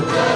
Lord. 0.00 0.29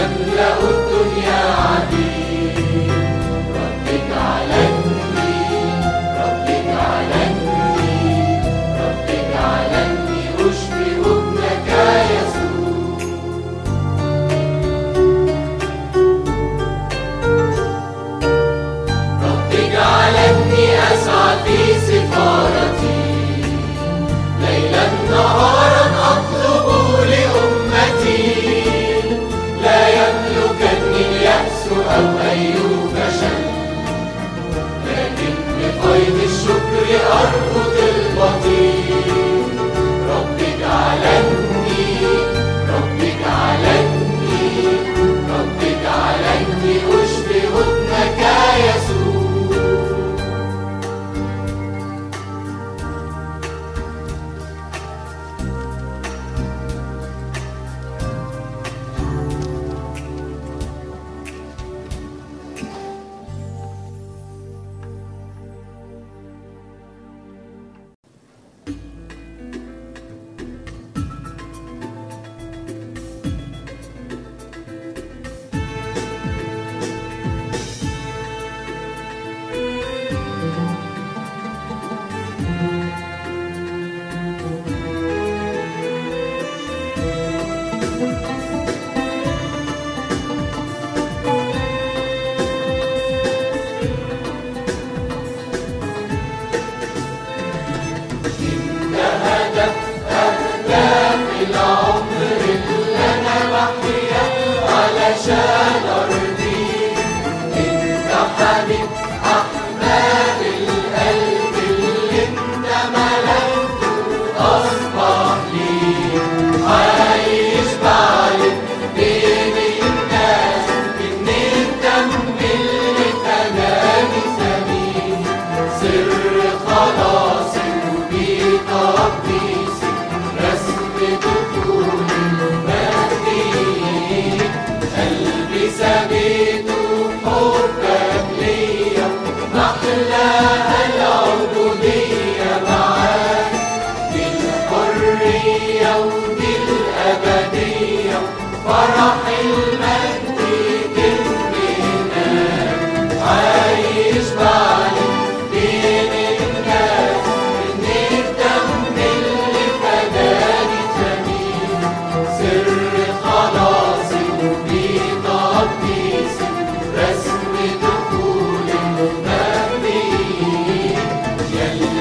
يملأ 0.00 0.56
الدنيا 0.70 1.79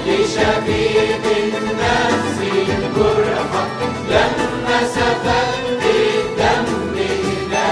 لشفيق 0.09 1.23
النفس 1.37 2.37
الجرحى 2.41 3.63
لما 4.09 4.77
سفكت 4.95 5.83
الدم 5.85 6.95
لا. 7.51 7.71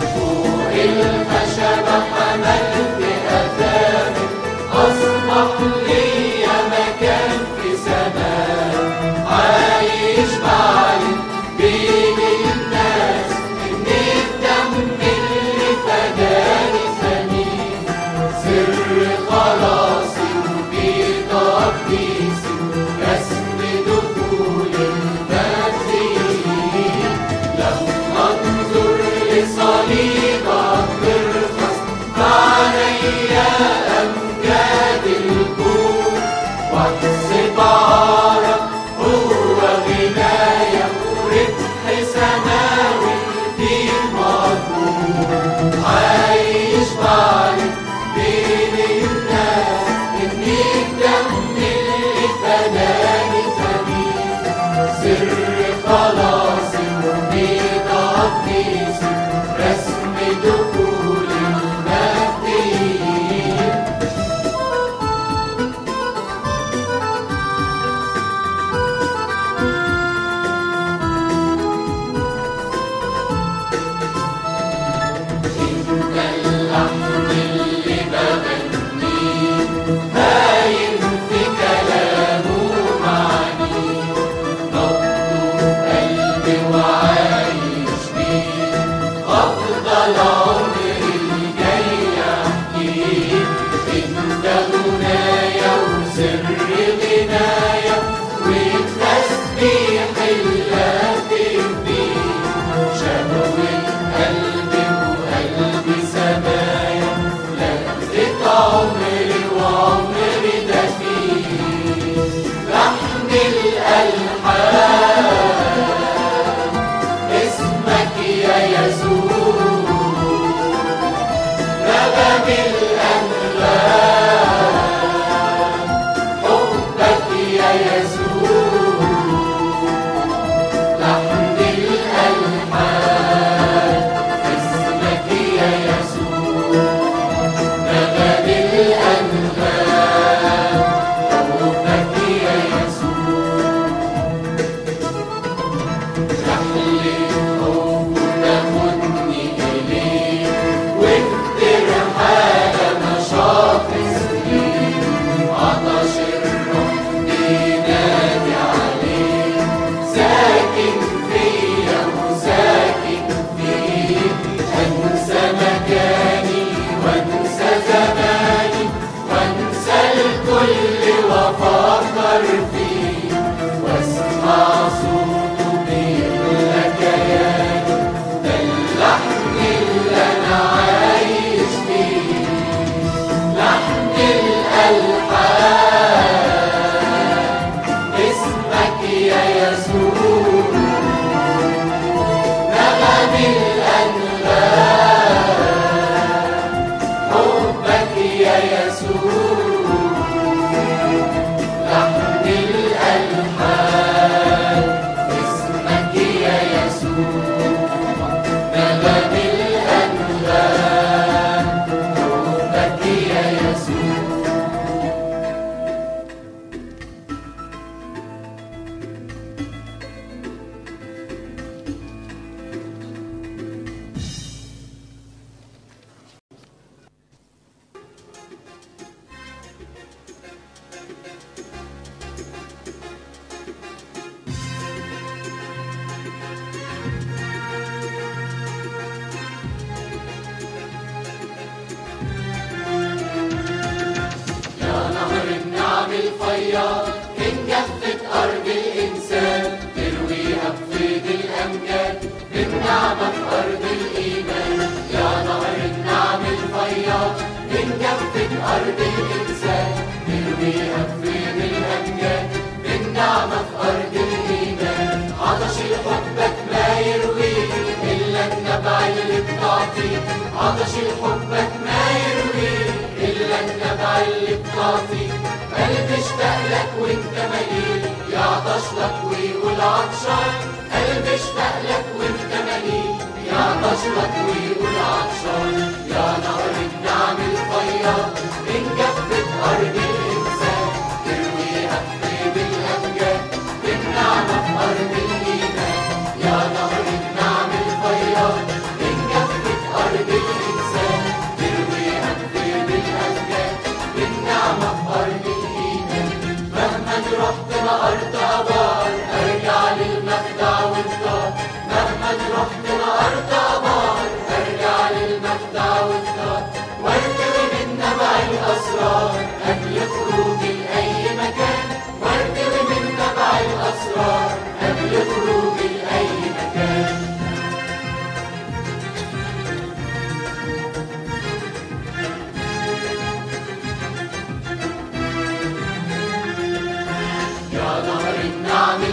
فوق 0.00 0.72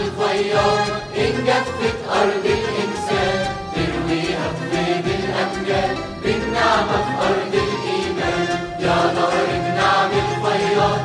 الخيار 0.02 0.84
إن 1.18 1.34
جفت 1.46 1.96
أرض 2.20 2.44
الإنسان 2.58 3.38
ترويها 3.74 4.46
بطيب 4.56 5.06
الأمجاد 5.18 5.96
بالنعمة 6.22 6.96
في 7.06 7.12
أرض 7.28 7.54
الإيمان. 7.66 8.48
يا 8.80 8.98
نار 9.16 9.46
النعم 9.58 10.10
الخيار 10.24 10.98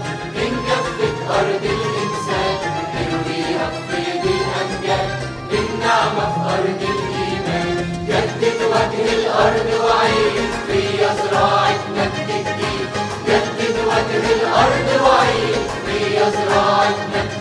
إن 0.43 0.53
جفت 0.67 1.17
أرض 1.39 1.63
الإنسان 1.77 2.55
ترويها 2.93 3.65
بطيب 3.73 4.23
الأمجاد 4.37 5.09
بالنعمة 5.51 6.23
في 6.33 6.41
أرض 6.55 6.81
الإيمان. 6.93 7.75
جدد 8.07 8.59
وجه 8.73 9.03
الأرض 9.19 9.69
وعيد 9.85 10.51
في 10.67 10.81
زراعة 11.21 11.79
مجد 11.97 12.27
جديد 12.29 12.89
جدد 13.27 13.75
وجه 13.87 14.23
الأرض 14.35 14.87
وعيد 15.05 15.61
في 15.85 16.19
زراعة 16.19 16.95
مجد 17.13 17.40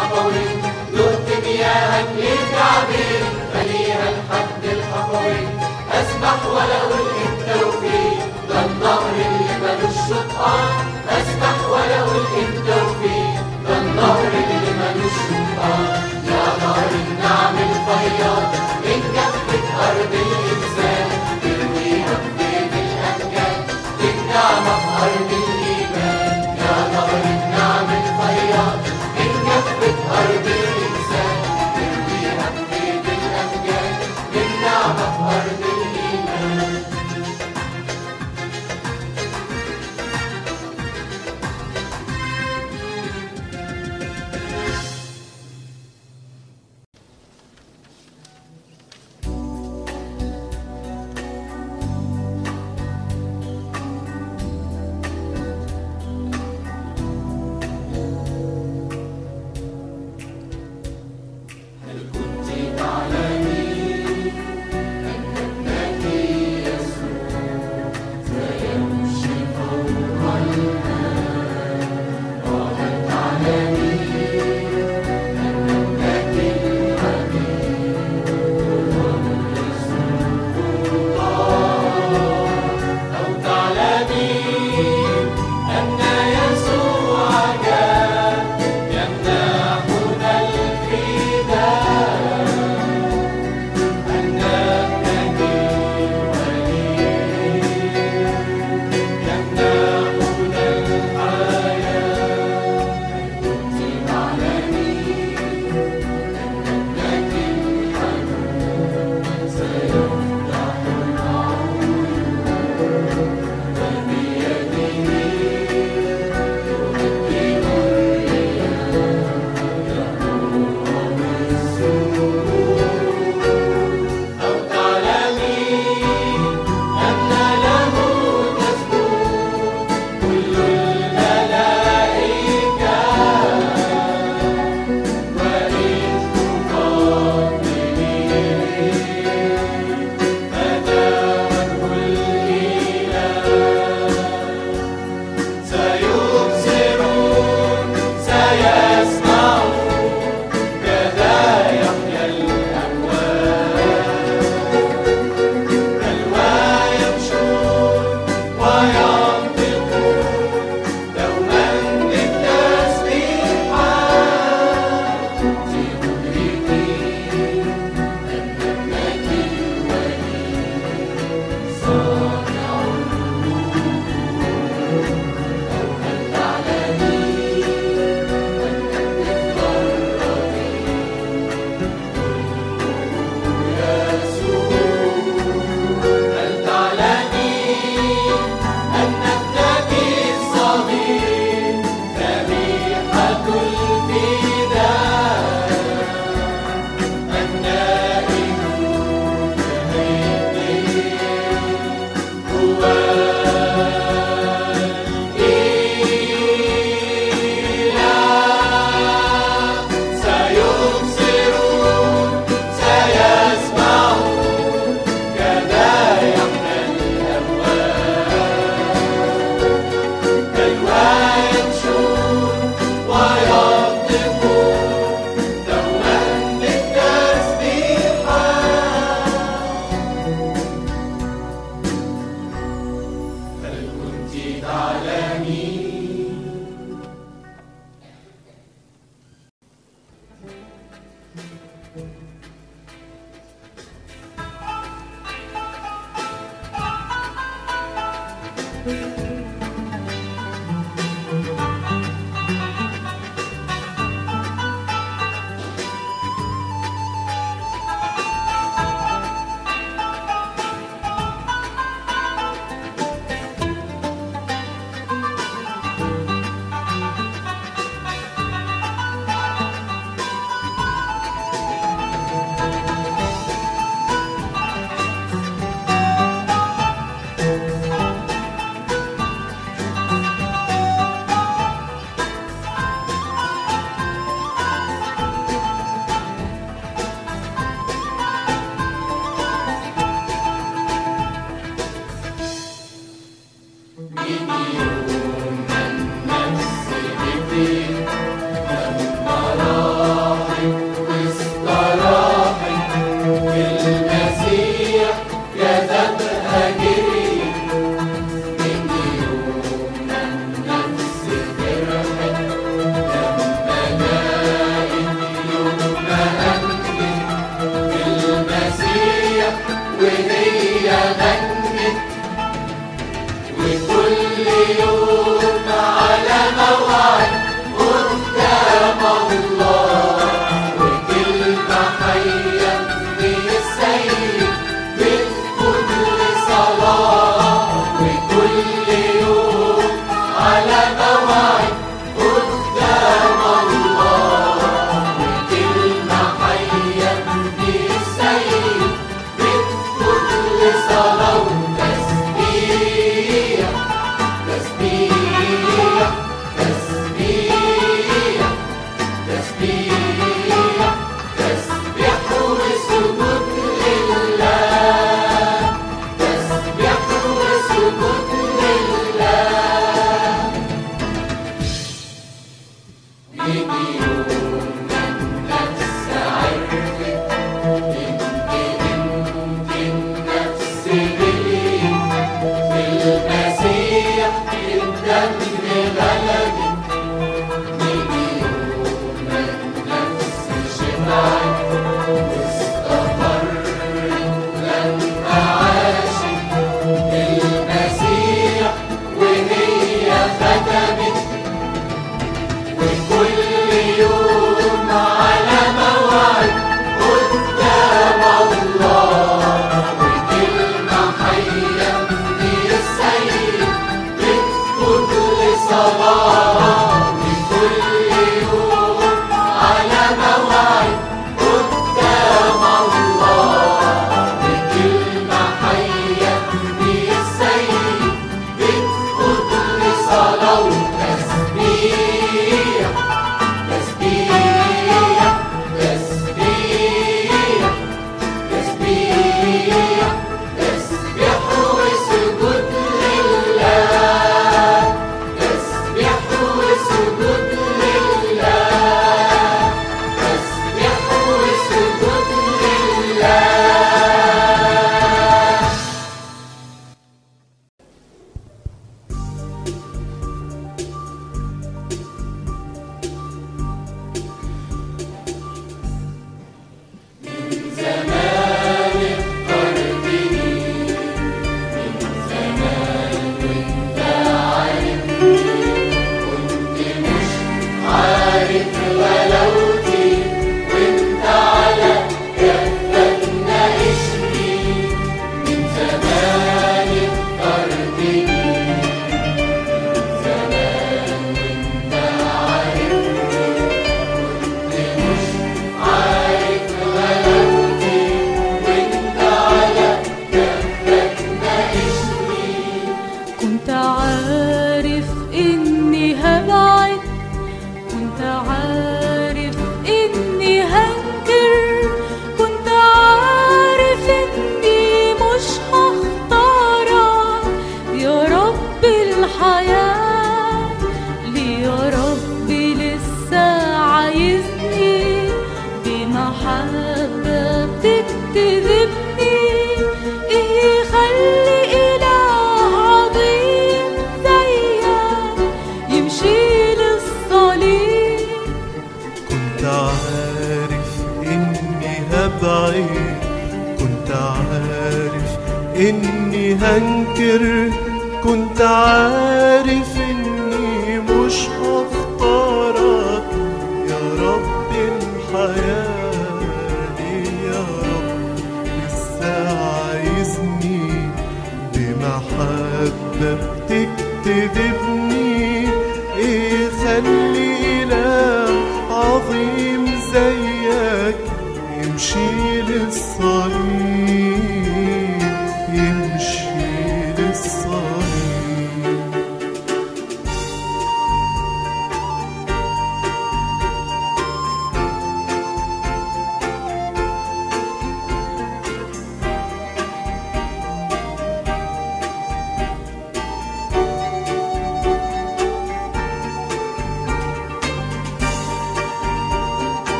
الحطوي 0.00 0.44
ذهت 0.94 1.44
مياها 1.46 2.02
للتعبير 2.02 3.22
مليها 3.54 4.08
الحد 4.10 4.64
الحطوي 4.64 5.38
التوفيق 7.28 8.18
ده 8.48 8.64
النهر 8.66 9.12
اللي 9.14 9.54
ملوش 9.62 9.94
شطآن 10.08 10.68
أسبح 11.08 11.68
وله 11.70 12.06
التوفيق 12.16 12.69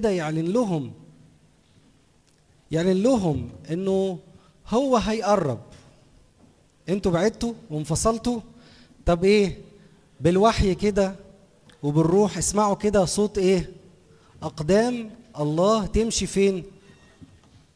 كده 0.00 0.10
يعلن 0.10 0.52
لهم. 0.52 0.92
يعلن 2.70 3.02
لهم 3.02 3.50
إنه 3.70 4.18
هو 4.68 4.96
هيقرب. 4.96 5.60
أنتوا 6.88 7.12
بعدتوا 7.12 7.54
وانفصلتوا. 7.70 8.40
طب 9.06 9.24
إيه؟ 9.24 9.58
بالوحي 10.20 10.74
كده 10.74 11.14
وبالروح 11.82 12.38
اسمعوا 12.38 12.74
كده 12.74 13.04
صوت 13.04 13.38
إيه؟ 13.38 13.70
أقدام 14.42 15.10
الله 15.38 15.86
تمشي 15.86 16.26
فين؟ 16.26 16.64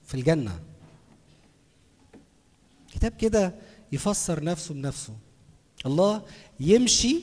في 0.07 0.15
الجنة. 0.15 0.61
كتاب 2.93 3.13
كده 3.13 3.55
يفسر 3.93 4.45
نفسه 4.45 4.75
بنفسه. 4.75 5.13
الله 5.87 6.23
يمشي 6.61 7.21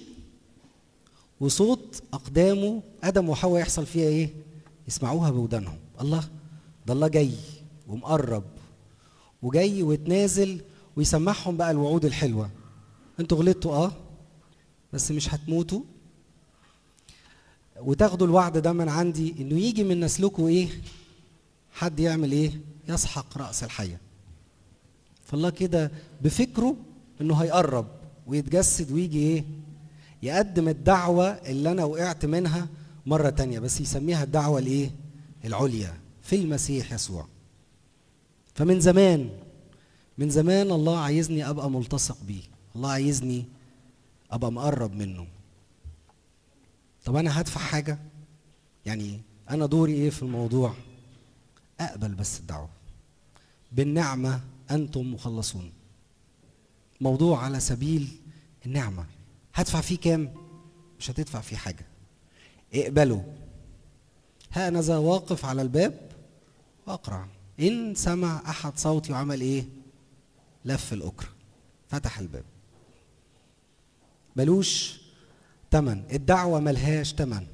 وصوت 1.40 2.04
أقدامه 2.14 2.82
آدم 3.04 3.30
وحواء 3.30 3.62
يحصل 3.62 3.86
فيها 3.86 4.08
إيه؟ 4.08 4.30
يسمعوها 4.92 5.30
بودانهم. 5.32 5.78
الله 6.02 6.24
ده 6.88 6.94
الله 6.94 7.08
جاي 7.08 7.32
ومقرب 7.88 8.44
وجاي 9.42 9.84
وتنازل 9.84 10.62
ويسمعهم 10.96 11.58
بقى 11.58 11.72
الوعود 11.72 12.06
الحلوة. 12.06 12.50
أنتوا 13.20 13.38
غلطتوا 13.38 13.76
آه 13.76 13.92
بس 14.94 15.12
مش 15.12 15.34
هتموتوا. 15.34 15.82
وتاخدوا 17.80 18.28
الوعد 18.28 18.58
ده 18.58 18.74
من 18.74 18.90
عندي 18.90 19.36
إنه 19.40 19.60
يجي 19.60 19.84
من 19.84 20.00
نسلكم 20.00 20.46
إيه؟ 20.46 20.68
حد 21.72 22.00
يعمل 22.00 22.32
إيه؟ 22.32 22.52
يسحق 22.90 23.38
رأس 23.38 23.64
الحية. 23.64 24.00
فالله 25.26 25.50
كده 25.50 25.92
بفكره 26.22 26.76
إنه 27.22 27.36
هيقرب 27.36 27.88
ويتجسد 28.28 28.92
ويجي 28.92 29.20
إيه؟ 29.20 29.46
يقدم 30.24 30.68
الدعوة 30.68 31.28
اللي 31.28 31.72
أنا 31.72 31.84
وقعت 31.84 32.26
منها 32.26 32.68
مرة 33.12 33.30
تانية 33.30 33.60
بس 33.60 33.82
يسميها 33.82 34.24
الدعوة 34.24 34.60
الإيه؟ 34.60 34.92
العليا 35.46 35.98
في 36.22 36.36
المسيح 36.36 36.94
يسوع. 36.94 37.28
فمن 38.56 38.80
زمان 38.80 39.30
من 40.18 40.30
زمان 40.30 40.72
الله 40.72 41.00
عايزني 41.00 41.50
أبقى 41.50 41.70
ملتصق 41.70 42.24
بيه. 42.24 42.44
الله 42.76 42.92
عايزني 42.92 43.46
أبقى 44.32 44.52
مقرب 44.52 44.96
منه. 44.96 45.28
طب 47.06 47.16
أنا 47.16 47.42
هدفع 47.42 47.62
حاجة؟ 47.62 48.00
يعني 48.86 49.22
أنا 49.50 49.66
دوري 49.66 49.94
إيه 49.94 50.10
في 50.10 50.24
الموضوع؟ 50.24 50.74
أقبل 51.80 52.16
بس 52.16 52.40
الدعوة. 52.40 52.70
بالنعمة 53.72 54.42
أنتم 54.72 55.14
مخلصون. 55.14 55.72
موضوع 57.02 57.44
على 57.44 57.60
سبيل 57.60 58.08
النعمة. 58.66 59.06
هدفع 59.54 59.82
فيه 59.82 59.98
كام؟ 59.98 60.34
مش 61.00 61.12
هتدفع 61.12 61.42
فيه 61.42 61.58
حاجة. 61.58 61.91
اقبله 62.74 63.34
ها 64.52 64.68
أنا 64.68 64.82
ذا 64.82 64.98
واقف 64.98 65.46
على 65.46 65.62
الباب 65.62 66.12
وأقرع 66.88 67.28
إن 67.60 67.96
سمع 67.96 68.42
أحد 68.50 68.78
صوتي 68.78 69.14
وعمل 69.14 69.42
إيه؟ 69.42 69.66
لف 70.66 70.94
الأكرة 70.94 71.30
فتح 71.90 72.20
الباب. 72.20 72.44
ملوش 74.36 75.02
تمن. 75.72 76.04
الدعوة 76.14 76.60
ملهاش 76.60 77.14
تمن. 77.14 77.48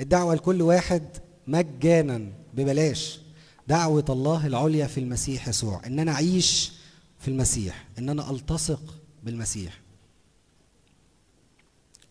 الدعوة 0.00 0.34
لكل 0.34 0.62
واحد 0.62 1.02
مجانا 1.46 2.32
ببلاش. 2.54 3.20
دعوة 3.68 4.04
الله 4.08 4.46
العليا 4.46 4.86
في 4.86 5.00
المسيح 5.00 5.48
يسوع. 5.48 5.86
إن 5.86 5.98
أنا 5.98 6.12
أعيش 6.12 6.72
في 7.18 7.28
المسيح. 7.28 7.86
إن 7.98 8.08
أنا 8.08 8.30
ألتصق 8.30 8.98
بالمسيح. 9.22 9.80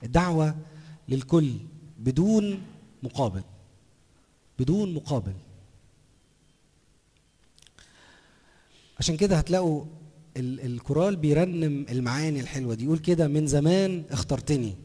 الدعوة 0.04 0.56
للكل 1.10 1.54
بدون 2.02 2.62
مقابل. 3.04 3.42
بدون 4.60 4.94
مقابل. 4.94 5.34
عشان 9.00 9.18
كده 9.18 9.36
هتلاقوا 9.38 9.86
ال- 10.38 10.60
الكورال 10.66 11.16
بيرنم 11.16 11.86
المعاني 11.90 12.40
الحلوة 12.40 12.74
دي. 12.76 12.84
يقول 12.84 12.98
كده 13.00 13.28
من 13.28 13.48
زمان 13.48 14.04
اخترتني. 14.12 14.76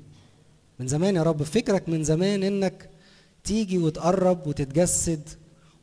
من 0.81 0.89
زمان 0.89 1.17
يا 1.17 1.23
رب 1.23 1.43
فكرك 1.43 1.89
من 1.89 2.05
زمان 2.05 2.43
إنك 2.43 2.91
تيجي 3.45 3.79
وتقرب 3.79 4.47
وتتجسد 4.47 5.29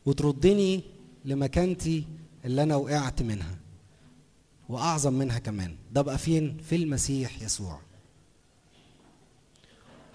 وتردني 0.05 0.84
لمكانتي 1.25 2.03
اللي 2.45 2.63
أنا 2.63 2.75
وقعت 2.75 3.21
منها 3.21 3.57
وأعظم 4.69 5.13
منها 5.13 5.39
كمان. 5.39 5.75
ده 5.91 6.01
بقى 6.01 6.17
فين؟ 6.17 6.57
في 6.57 6.75
المسيح 6.75 7.41
يسوع. 7.41 7.79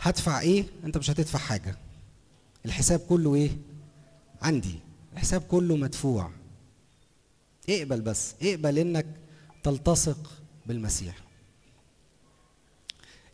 هدفع 0.01 0.41
إيه؟ 0.41 0.65
أنت 0.85 0.99
مش 0.99 1.11
هتدفع 1.11 1.39
حاجة. 1.39 1.77
الحساب 2.67 3.01
كله 3.01 3.35
إيه؟ 3.35 3.51
عندي. 4.43 4.75
الحساب 5.13 5.41
كله 5.43 5.77
مدفوع. 5.77 6.31
اقبل 7.69 8.01
بس. 8.01 8.35
اقبل 8.43 8.79
إنك 8.79 9.07
تلتصق 9.63 10.33
بالمسيح. 10.67 11.17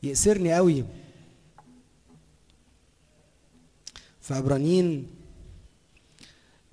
يأسرني 0.03 0.55
قوي. 0.55 0.85
في 4.21 4.35
عبرانيين 4.35 5.07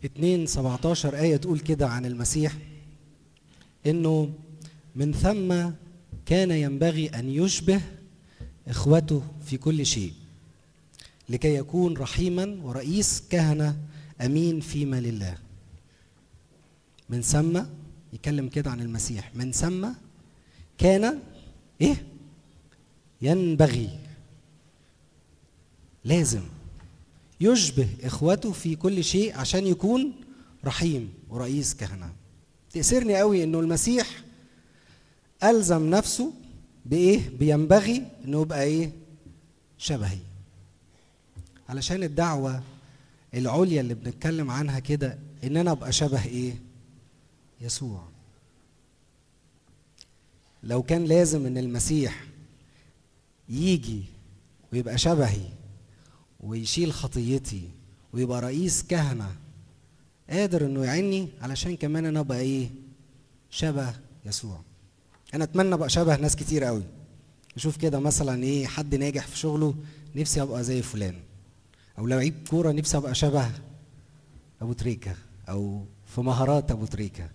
2 0.06 0.46
17 0.46 1.16
آية 1.20 1.38
تقول 1.38 1.60
كده 1.60 1.88
عن 1.88 2.06
المسيح. 2.06 2.58
إنه 3.86 4.34
من 4.96 5.14
ثم 5.14 5.70
كان 6.26 6.52
ينبغي 6.52 7.08
أن 7.10 7.30
يشبه 7.30 7.82
إخوته 8.68 9.24
في 9.46 9.58
كل 9.58 9.86
شيء 9.86 10.14
لكي 11.30 11.56
يكون 11.56 11.98
رحيما 11.98 12.58
ورئيس 12.64 13.24
كهنة 13.30 13.78
أمين 14.22 14.60
فيما 14.60 15.00
لله 15.00 15.38
من 17.10 17.22
ثم 17.22 17.62
يتكلم 18.14 18.48
كده 18.50 18.72
عن 18.72 18.82
المسيح 18.82 19.36
من 19.36 19.52
ثم 19.52 19.88
كان 20.78 21.20
إيه؟ 21.82 22.06
ينبغي 23.22 23.90
لازم 26.06 26.42
يشبه 27.42 27.88
إخوته 28.04 28.52
في 28.52 28.76
كل 28.76 29.04
شيء 29.04 29.38
عشان 29.38 29.68
يكون 29.68 30.14
رحيم 30.66 31.14
ورئيس 31.30 31.76
كهنة. 31.76 32.14
تأسرني 32.72 33.18
قوي 33.18 33.44
إنه 33.44 33.60
المسيح 33.60 34.08
ألزم 35.44 35.90
نفسه 35.90 36.34
بإيه؟ 36.86 37.30
بينبغي 37.30 38.06
إنه 38.26 38.42
يبقى 38.42 38.64
إيه؟ 38.64 38.92
شبهي. 39.78 40.18
علشان 41.70 42.04
الدعوة 42.04 42.64
العليا 43.34 43.82
اللي 43.82 43.94
بنتكلم 43.94 44.52
عنها 44.52 44.80
كده 44.80 45.20
إن 45.44 45.58
أنا 45.58 45.72
أبقى 45.72 45.92
شبه 45.92 46.26
إيه؟ 46.26 46.54
يسوع. 47.62 48.08
لو 50.64 50.84
كان 50.84 51.06
لازم 51.06 51.46
إن 51.46 51.58
المسيح 51.58 52.24
يجي 53.50 54.04
ويبقى 54.74 54.98
شبهي 54.98 55.46
ويشيل 56.40 56.94
خطيتي 56.94 57.70
ويبقى 58.14 58.42
رئيس 58.42 58.84
كهنة 58.84 59.36
قادر 60.30 60.66
إنه 60.66 60.84
يعني 60.86 61.28
علشان 61.42 61.76
كمان 61.78 62.06
أنا 62.06 62.20
أبقى 62.20 62.40
إيه؟ 62.40 62.70
شبه 63.50 63.94
يسوع. 64.26 64.62
أنا 65.34 65.44
أتمنى 65.44 65.74
أبقى 65.74 65.90
شبه 65.90 66.16
ناس 66.16 66.36
كتير 66.36 66.64
قوي. 66.64 66.84
أشوف 67.56 67.78
كده 67.78 68.00
مثلا 68.00 68.44
إيه 68.44 68.68
حد 68.68 68.96
ناجح 68.96 69.28
في 69.28 69.38
شغله 69.38 69.76
نفسي 70.16 70.42
أبقى 70.42 70.64
زي 70.64 70.82
فلان. 70.82 71.16
أو 72.00 72.08
لعيب 72.08 72.34
كورة 72.50 72.72
نفسي 72.72 72.98
أبقى 72.98 73.16
شبه 73.16 73.52
أبو 74.62 74.74
تريكة. 74.74 75.16
أو 75.50 75.86
في 76.16 76.22
مهارات 76.22 76.72
أبو 76.72 76.86
تريكة. 76.86 77.30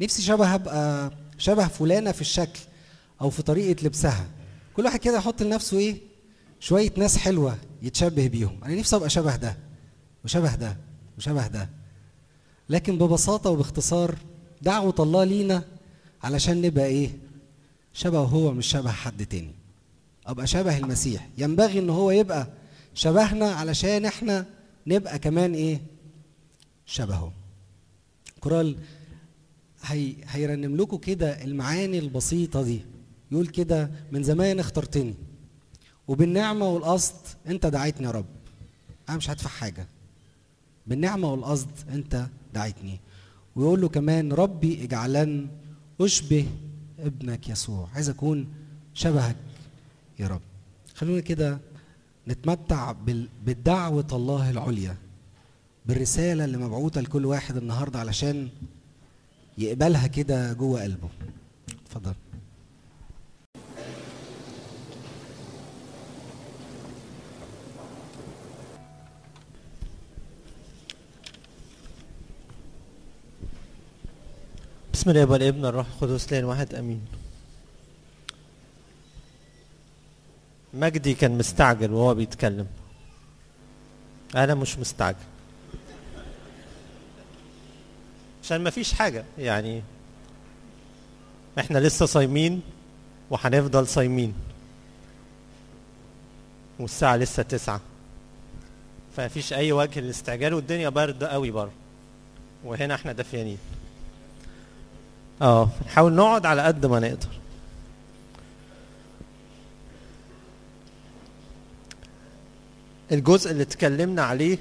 نفسي 0.00 0.22
شبه 0.22 0.54
أبقى 0.54 1.10
شبه 1.38 1.68
فلانة 1.68 2.12
في 2.12 2.20
الشكل 2.20 2.60
أو 3.20 3.30
في 3.30 3.42
طريقة 3.42 3.86
لبسها. 3.86 4.26
كل 4.76 4.84
واحد 4.84 4.98
كده 4.98 5.16
يحط 5.16 5.42
لنفسه 5.42 5.78
إيه 5.78 5.96
شوية 6.60 6.92
ناس 6.96 7.16
حلوة 7.16 7.58
يتشبه 7.82 8.26
بيهم. 8.26 8.58
أنا 8.64 8.74
نفسي 8.74 8.96
أبقى 8.96 9.10
شبه 9.10 9.36
ده 9.36 9.56
وشبه 10.24 10.56
ده 10.56 10.76
وشبه 11.18 11.46
ده. 11.46 11.68
لكن 12.68 12.98
ببساطة 12.98 13.50
وباختصار 13.50 14.14
دعوة 14.62 14.94
الله 14.98 15.24
لينا 15.24 15.64
علشان 16.22 16.62
نبقى 16.62 16.86
إيه 16.86 17.10
شبهه 17.94 18.24
هو 18.24 18.52
مش 18.52 18.66
شبه 18.66 18.90
حد 18.90 19.26
تاني. 19.26 19.54
أبقى 20.26 20.46
شبه 20.46 20.78
المسيح. 20.78 21.28
ينبغي 21.38 21.78
إن 21.78 21.90
هو 21.90 22.10
يبقى 22.10 22.48
شبهنا 22.94 23.50
علشان 23.50 24.04
إحنا 24.04 24.46
نبقى 24.86 25.18
كمان 25.18 25.54
إيه؟ 25.54 25.80
شبهه 26.86 27.32
كورال 28.40 28.76
هي 29.82 30.14
هيرنم 30.28 30.76
لكم 30.76 30.96
كده 30.96 31.44
المعاني 31.44 31.98
البسيطة 31.98 32.62
دي. 32.62 32.80
يقول 33.32 33.46
كده 33.46 33.90
من 34.12 34.22
زمان 34.22 34.58
اخترتني 34.58 35.14
وبالنعمة 36.08 36.68
والقصد 36.68 37.14
أنت 37.46 37.66
دعيتني 37.66 38.06
يا 38.06 38.10
رب. 38.10 38.26
أنا 39.08 39.16
مش 39.16 39.30
هدفع 39.30 39.50
حاجة. 39.50 39.86
بالنعمة 40.86 41.32
والقصد 41.32 41.70
أنت 41.92 42.26
دعيتني. 42.54 43.00
ويقول 43.56 43.80
له 43.80 43.88
كمان 43.88 44.32
ربي 44.32 44.84
اجعلن 44.84 45.48
أشبه 46.00 46.46
ابنك 47.06 47.48
يسوع. 47.48 47.88
عايز 47.94 48.08
أكون 48.08 48.46
شبهك 48.94 49.36
يا 50.18 50.26
رب. 50.28 50.40
خلونا 50.94 51.20
كده 51.20 51.58
نتمتع 52.28 52.92
بال- 52.92 53.28
بالدعوة 53.46 54.06
الله 54.12 54.50
العليا 54.50 54.96
بالرسالة 55.86 56.44
اللي 56.44 56.58
مبعوثة 56.58 57.00
لكل 57.00 57.26
واحد 57.26 57.56
النهاردة 57.56 57.98
علشان 57.98 58.48
يقبلها 59.58 60.06
كده 60.06 60.52
جوه 60.52 60.82
قلبه. 60.82 61.08
اتفضل. 61.86 62.14
بسم 75.00 75.10
الله 75.10 75.24
والابن 75.24 75.64
الروح 75.64 75.86
القدس 75.86 76.32
لين 76.32 76.44
واحد 76.44 76.74
آمين. 76.74 77.00
مجدي 80.74 81.14
كان 81.14 81.38
مستعجل 81.38 81.92
وهو 81.92 82.14
بيتكلم. 82.14 82.66
أنا 84.34 84.54
مش 84.54 84.78
مستعجل. 84.78 85.16
عشان 88.42 88.60
ما 88.60 88.70
فيش 88.70 88.92
حاجة 88.92 89.24
يعني 89.38 89.82
إحنا 91.58 91.78
لسه 91.78 92.06
صايمين 92.06 92.62
وهنفضل 93.30 93.86
صايمين. 93.86 94.34
والساعة 96.78 97.16
لسه 97.16 97.42
تسعة. 97.42 97.80
فمفيش 99.16 99.52
أي 99.52 99.72
وجه 99.72 100.00
للاستعجال 100.00 100.54
والدنيا 100.54 100.88
برد 100.88 101.24
قوي 101.24 101.50
بره 101.50 101.72
وهنا 102.64 102.94
إحنا 102.94 103.12
دافيانين. 103.12 103.58
آه 105.42 105.68
نحاول 105.86 106.12
نقعد 106.12 106.46
على 106.46 106.62
قد 106.62 106.86
ما 106.86 107.00
نقدر. 107.00 107.28
الجزء 113.12 113.50
اللي 113.50 113.62
اتكلمنا 113.62 114.22
عليه 114.22 114.58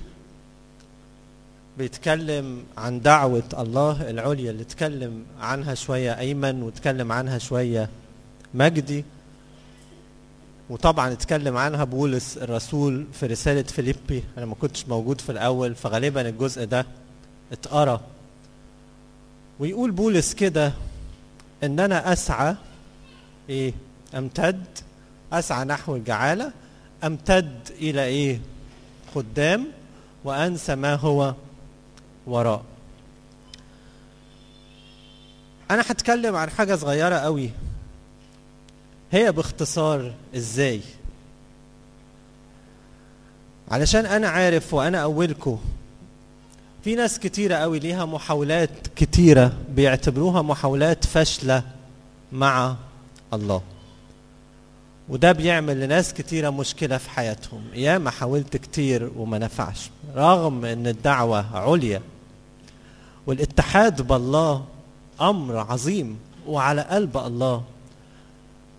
بيتكلم 1.78 2.64
عن 2.78 3.02
دعوة 3.02 3.44
الله 3.60 4.10
العليا 4.10 4.52
اللي 4.52 4.62
اتكلم 4.64 5.26
عنها 5.40 5.74
شوية 5.76 6.20
أيمن 6.20 6.64
واتكلم 6.64 7.12
عنها 7.12 7.38
شوية 7.38 7.90
مجدي. 8.54 9.06
وطبعا 10.70 11.12
اتكلم 11.12 11.58
عنها 11.58 11.84
بولس 11.84 12.38
الرسول 12.38 13.06
في 13.14 13.26
رسالة 13.26 13.62
فيليبي 13.62 14.24
أنا 14.38 14.46
ما 14.46 14.56
كنتش 14.56 14.88
موجود 14.88 15.22
في 15.22 15.32
الأول 15.32 15.76
فغالبا 15.76 16.30
الجزء 16.30 16.66
ده 16.66 16.86
اتقرأ. 17.52 18.02
ويقول 19.60 19.92
بولس 19.92 20.34
كده 20.34 20.74
إن 21.64 21.80
أنا 21.80 22.14
أسعى 22.14 22.56
إيه؟ 23.50 23.74
أمتد 24.16 24.66
أسعى 25.34 25.66
نحو 25.66 25.96
الجعالة 25.96 26.52
أمتد 27.04 27.60
إلى 27.72 28.04
إيه؟ 28.04 28.40
قدام 29.16 29.68
وأنسى 30.24 30.76
ما 30.76 30.96
هو 30.96 31.36
وراء. 32.28 32.64
أنا 35.72 35.82
هتكلم 35.82 36.36
عن 36.36 36.50
حاجة 36.50 36.76
صغيرة 36.76 37.16
قوي. 37.16 37.50
هي 39.12 39.32
باختصار 39.32 40.14
إزاي؟ 40.36 40.82
علشان 43.72 44.06
أنا 44.06 44.30
عارف 44.30 44.74
وأنا 44.74 45.04
أولكم 45.04 45.60
في 46.84 46.96
ناس 46.96 47.20
كتيرة 47.20 47.56
قوي 47.56 47.80
ليها 47.80 48.06
محاولات 48.06 48.70
كتيرة 48.96 49.54
بيعتبروها 49.70 50.42
محاولات 50.42 51.06
فاشلة 51.06 51.64
مع 52.32 52.76
الله. 53.34 53.62
وده 55.10 55.32
بيعمل 55.32 55.80
لناس 55.80 56.14
كتيرة 56.14 56.50
مشكلة 56.50 56.98
في 56.98 57.10
حياتهم. 57.10 57.64
ياما 57.74 58.10
حاولت 58.10 58.58
كتير 58.58 59.12
وما 59.18 59.38
نفعش 59.38 59.90
رغم 60.16 60.66
إن 60.66 60.88
الدعوة 60.88 61.58
عليا. 61.58 62.02
والاتحاد 63.28 64.02
بالله 64.02 64.66
أمر 65.22 65.58
عظيم 65.58 66.20
وعلى 66.48 66.82
قلب 66.82 67.18
الله. 67.18 67.64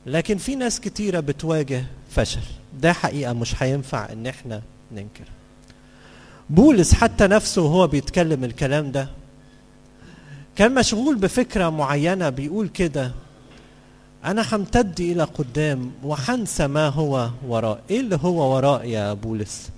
لكن 0.06 0.38
في 0.38 0.54
ناس 0.54 0.80
كتيرة 0.80 1.20
بتواجه 1.20 1.84
فشل. 2.10 2.40
ده 2.80 2.92
حقيقة 2.92 3.32
مش 3.32 3.62
هينفع 3.62 4.12
إن 4.12 4.26
إحنا 4.26 4.62
ننكر. 4.92 5.24
بولس 6.50 6.94
حتى 6.94 7.26
نفسه 7.26 7.62
وهو 7.62 7.86
بيتكلم 7.86 8.44
الكلام 8.44 8.92
ده. 8.92 9.08
كان 10.56 10.74
مشغول 10.74 11.16
بفكرة 11.16 11.68
معينة 11.70 12.28
بيقول 12.28 12.68
كده 12.68 13.12
أنا 14.24 14.44
همتد 14.52 15.00
إلى 15.00 15.22
قدام 15.24 15.92
وهنسى 16.02 16.66
ما 16.66 16.88
هو 16.88 17.30
وراء. 17.46 17.82
إيه 17.90 18.00
اللي 18.00 18.18
هو 18.22 18.54
وراء 18.56 18.84
يا 18.84 19.12
بولس؟ 19.12 19.68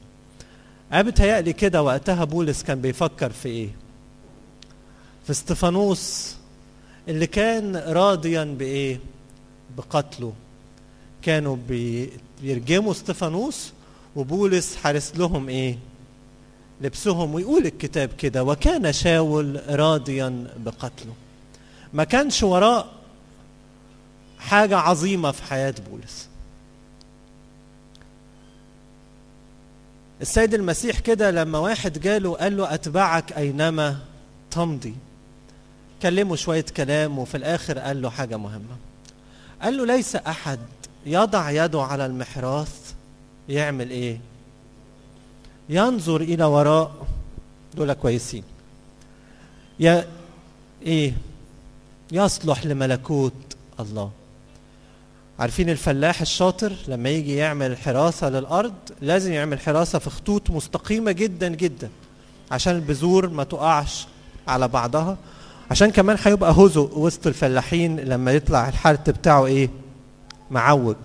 أنا 0.92 1.02
بتهيألي 1.02 1.52
كده 1.52 1.82
وقتها 1.82 2.24
بولس 2.24 2.62
كان 2.62 2.80
بيفكر 2.80 3.30
في 3.30 3.48
إيه؟ 3.48 3.68
في 5.24 5.30
استفانوس 5.30 6.34
اللي 7.08 7.26
كان 7.26 7.76
راضيا 7.76 8.44
بإيه؟ 8.44 9.00
بقتله. 9.78 10.32
كانوا 11.22 11.56
بي- 11.68 12.10
بيرجموا 12.42 12.92
استفانوس 12.92 13.72
وبولس 14.16 14.76
حارس 14.76 15.12
لهم 15.16 15.48
إيه؟ 15.48 15.78
لبسهم 16.82 17.34
ويقول 17.34 17.66
الكتاب 17.66 18.10
كده 18.18 18.44
وكان 18.44 18.92
شاول 18.92 19.60
راضيا 19.68 20.46
بقتله. 20.56 21.12
ما 21.92 22.04
كانش 22.04 22.42
وراء 22.42 22.92
حاجة 24.38 24.76
عظيمة 24.76 25.30
في 25.30 25.42
حياة 25.42 25.74
بولس. 25.90 26.28
السيد 30.20 30.54
المسيح 30.54 30.98
كده 30.98 31.30
لما 31.30 31.58
واحد 31.58 31.98
جاله 31.98 32.34
قال 32.34 32.56
له 32.56 32.74
أتبعك 32.74 33.32
أينما 33.32 33.98
تمضي. 34.50 34.94
كلمه 36.02 36.36
شوية 36.36 36.64
كلام 36.76 37.18
وفي 37.18 37.36
الآخر 37.36 37.78
قال 37.78 38.02
له 38.02 38.10
حاجة 38.10 38.36
مهمة. 38.36 38.76
قال 39.62 39.76
له 39.76 39.86
ليس 39.86 40.16
أحد 40.16 40.58
يضع 41.06 41.50
يده 41.50 41.82
على 41.82 42.06
المحراث 42.06 42.94
يعمل 43.48 43.90
إيه؟ 43.90 44.20
ينظر 45.68 46.20
إلى 46.20 46.44
وراء 46.44 46.92
دول 47.74 47.92
كويسين. 47.92 48.42
يا 49.80 50.06
إيه؟ 50.82 51.12
يصلح 52.12 52.66
لملكوت 52.66 53.32
الله. 53.80 54.10
عارفين 55.38 55.70
الفلاح 55.70 56.20
الشاطر 56.20 56.72
لما 56.88 57.08
يجي 57.10 57.36
يعمل 57.36 57.76
حراسة 57.76 58.28
للأرض 58.28 58.74
لازم 59.00 59.32
يعمل 59.32 59.60
حراسة 59.60 59.98
في 59.98 60.10
خطوط 60.10 60.50
مستقيمة 60.50 61.12
جدا 61.12 61.48
جدا 61.48 61.90
عشان 62.50 62.74
البذور 62.76 63.28
ما 63.28 63.44
تقعش 63.44 64.06
على 64.48 64.68
بعضها. 64.68 65.16
عشان 65.70 65.90
كمان 65.90 66.16
هيبقى 66.22 66.52
هزء 66.52 66.98
وسط 66.98 67.26
الفلاحين 67.26 68.00
لما 68.00 68.32
يطلع 68.32 68.68
الحرث 68.68 69.10
بتاعه 69.10 69.46
إيه؟ 69.46 69.70
معوج. 70.50 70.96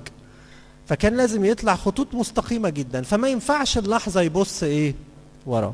فكان 0.87 1.17
لازم 1.17 1.45
يطلع 1.45 1.75
خطوط 1.75 2.07
مستقيمة 2.13 2.69
جدا. 2.69 3.01
فما 3.01 3.27
ينفعش 3.29 3.77
اللحظة 3.77 4.21
يبص 4.21 4.63
إيه؟ 4.63 4.95
وراه. 5.45 5.73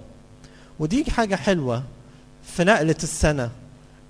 ودي 0.80 1.12
حاجة 1.12 1.36
حلوة 1.36 1.84
في 2.44 2.64
نقلة 2.64 2.96
السنة 3.04 3.50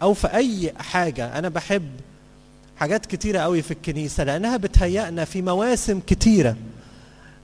أو 0.01 0.14
في 0.14 0.28
أي 0.28 0.74
حاجة. 0.80 1.38
أنا 1.38 1.49
بحب 1.49 1.89
حاجات 2.78 3.06
كتيرة 3.06 3.39
قوي 3.39 3.62
في 3.62 3.72
الكنيسة 3.72 4.24
لأنها 4.24 4.58
بتهيأنا 4.58 5.26
في 5.26 5.41
مواسم 5.41 5.99
كتيرة. 5.99 6.56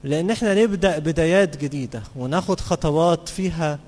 لأن 0.04 0.30
إحنا 0.30 0.54
نبدأ 0.54 0.98
بدايات 0.98 1.56
جديدة 1.56 2.02
وناخد 2.16 2.60
خطوات 2.60 3.28
فيها 3.28 3.78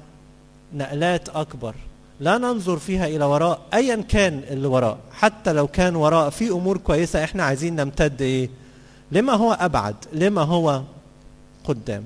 نقلات 0.75 1.29
أكبر. 1.29 1.75
لا 2.20 2.39
ننظر 2.39 2.79
فيها 2.79 3.07
إلى 3.07 3.25
وراء 3.25 3.61
أيا 3.75 3.97
كان 4.09 4.43
اللي 4.51 4.66
وراء. 4.66 4.99
حتى 5.12 5.53
لو 5.53 5.66
كان 5.66 5.97
وراء 5.97 6.31
في 6.31 6.51
أمور 6.51 6.79
كويسة 6.79 7.25
إحنا 7.25 7.43
عايزين 7.43 7.77
نمتد 7.77 8.23
إيه؟ 8.23 8.51
لما 9.13 9.33
هو 9.33 9.53
أبعد 9.53 9.97
لما 10.13 10.43
هو 10.43 10.83
قدام. 11.65 12.05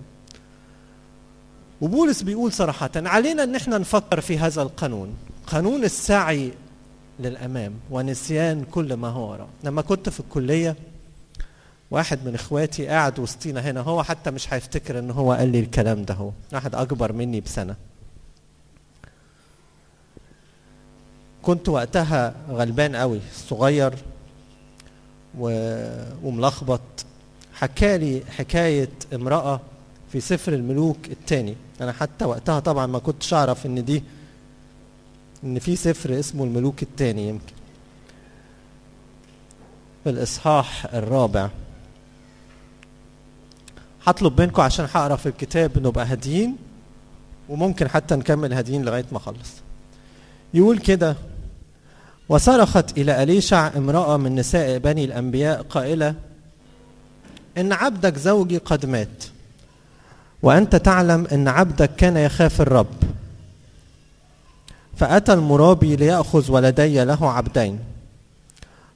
وبولس 1.80 2.22
بيقول 2.22 2.52
صراحة 2.52 2.90
علينا 2.96 3.42
إن 3.42 3.54
إحنا 3.54 3.78
نفكر 3.78 4.20
في 4.20 4.38
هذا 4.38 4.62
القانون. 4.62 5.14
قانون 5.46 5.84
السعي 5.84 6.52
للأمام 7.20 7.72
ونسيان 7.90 8.64
كل 8.64 8.94
ما 8.94 9.08
هو 9.08 9.30
وراء 9.30 9.48
لما 9.64 9.82
كنت 9.82 10.08
في 10.08 10.20
الكلية 10.20 10.76
واحد 11.90 12.18
من 12.24 12.34
إخواتي 12.34 12.86
قاعد 12.86 13.18
وسطينا 13.18 13.60
هنا 13.60 13.80
هو 13.80 14.02
حتى 14.02 14.30
مش 14.30 14.54
هيفتكر 14.54 14.98
إن 14.98 15.10
هو 15.10 15.32
قال 15.32 15.52
لي 15.52 15.60
الكلام 15.60 16.04
ده 16.04 16.14
هو. 16.14 16.30
واحد 16.52 16.74
أكبر 16.74 17.12
مني 17.12 17.40
بسنة. 17.40 17.76
كنت 21.42 21.68
وقتها 21.68 22.34
غلبان 22.50 22.96
قوي 22.96 23.20
صغير. 23.48 23.94
وملخبط. 25.38 26.80
حكالي 27.54 28.22
حكاية 28.38 28.88
امرأة 29.14 29.60
في 30.12 30.20
سفر 30.20 30.52
الملوك 30.52 30.96
الثاني 31.10 31.54
أنا 31.80 31.92
حتى 31.92 32.24
وقتها 32.24 32.60
طبعا 32.60 32.86
ما 32.86 32.98
كنتش 32.98 33.34
أعرف 33.34 33.66
إن 33.66 33.84
دي 33.84 34.02
إن 35.44 35.58
في 35.58 35.76
سفر 35.76 36.18
اسمه 36.18 36.44
الملوك 36.44 36.82
الثاني 36.82 37.28
يمكن. 37.28 37.52
في 40.04 40.10
الإصحاح 40.10 40.86
الرابع. 40.94 41.48
هطلب 44.06 44.40
منكم 44.40 44.62
عشان 44.62 44.84
هقرأ 44.94 45.16
في 45.16 45.26
الكتاب 45.28 45.86
نبقى 45.86 46.06
هاديين 46.06 46.56
وممكن 47.48 47.88
حتى 47.88 48.16
نكمل 48.16 48.52
هاديين 48.52 48.84
لغاية 48.84 49.04
ما 49.12 49.18
أخلص. 49.18 49.50
يقول 50.54 50.78
كده 50.78 51.16
وصرخت 52.28 52.98
إلى 52.98 53.22
أليشع 53.22 53.70
امرأة 53.76 54.16
من 54.16 54.34
نساء 54.34 54.78
بني 54.78 55.04
الأنبياء 55.04 55.62
قائلة 55.62 56.14
إن 57.58 57.72
عبدك 57.72 58.18
زوجي 58.18 58.58
قد 58.58 58.86
مات 58.86 59.24
وأنت 60.42 60.76
تعلم 60.76 61.26
إن 61.32 61.48
عبدك 61.48 61.90
كان 61.96 62.16
يخاف 62.16 62.60
الرب. 62.60 62.86
فأتى 64.96 65.32
المرابي 65.32 65.96
ليأخذ 65.96 66.52
ولدي 66.52 67.04
له 67.04 67.30
عبدين. 67.30 67.78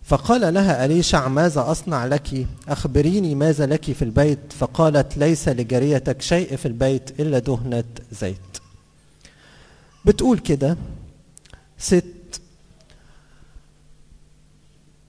فقال 0.03 0.55
لها 0.55 0.85
أليشع 0.85 1.29
ماذا 1.29 1.71
أصنع 1.71 2.07
لك؟ 2.07 2.47
أخبريني 2.69 3.35
ماذا 3.35 3.67
لك 3.67 3.93
في 3.93 4.03
البيت. 4.03 4.39
فقالت 4.59 5.19
ليس 5.19 5.49
لجاريتك 5.49 6.23
شيء 6.23 6.57
في 6.57 6.67
البيت 6.67 7.21
إلا 7.21 7.39
دهنة 7.39 7.85
زيت. 8.13 8.37
بتقول 10.05 10.39
كده 10.39 10.77
ست 11.79 12.05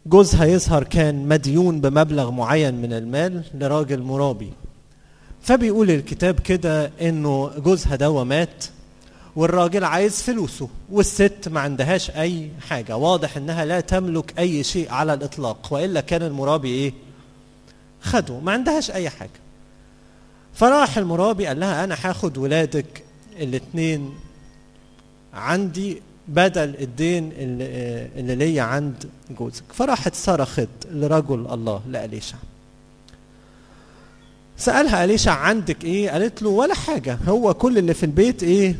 جوزها 0.05 0.45
يظهر 0.45 0.83
كان 0.83 1.27
مديون 1.27 1.81
بمبلغ 1.81 2.31
معين 2.31 2.73
من 2.81 2.93
المال 2.93 3.43
لراجل 3.53 4.01
مرابي. 4.01 4.53
فبيقول 5.41 5.91
الكتاب 5.91 6.39
كده 6.39 6.91
إنه 7.01 7.51
جوزها 7.57 7.95
ده 7.95 8.23
مات 8.23 8.65
والراجل 9.35 9.83
عايز 9.83 10.21
فلوسه 10.21 10.69
والست 10.91 11.49
ما 11.51 11.59
عندهاش 11.59 12.11
أي 12.11 12.49
حاجة. 12.69 12.97
واضح 12.97 13.37
إنها 13.37 13.65
لا 13.65 13.79
تملك 13.79 14.39
أي 14.39 14.63
شيء 14.63 14.91
على 14.91 15.13
الإطلاق 15.13 15.67
وإلا 15.73 16.01
كان 16.01 16.23
المرابي 16.23 16.69
إيه؟ 16.69 16.93
خده 18.01 18.39
ما 18.39 18.51
عندهاش 18.51 18.91
أي 18.91 19.09
حاجة. 19.09 19.29
فراح 20.53 20.97
المرابي 20.97 21.45
قال 21.45 21.59
لها 21.59 21.83
أنا 21.83 21.95
هاخد 22.03 22.37
ولادك 22.37 23.03
الاثنين 23.39 24.13
عندي 25.33 26.01
بدل 26.27 26.75
الدين 26.81 27.31
اللي, 27.37 28.07
اللي 28.15 28.35
ليا 28.35 28.61
عند 28.63 29.09
جوزك. 29.39 29.63
فراحت 29.73 30.15
صرخت 30.15 30.69
لرجل 30.91 31.47
الله 31.51 31.81
لأليشع 31.87 32.37
سألها 34.57 35.03
أليشع 35.03 35.31
عندك 35.31 35.83
إيه؟ 35.83 36.09
قالت 36.09 36.41
له 36.41 36.49
ولا 36.49 36.73
حاجة. 36.73 37.17
هو 37.27 37.53
كل 37.53 37.77
اللي 37.77 37.93
في 37.93 38.03
البيت 38.05 38.43
إيه؟ 38.43 38.75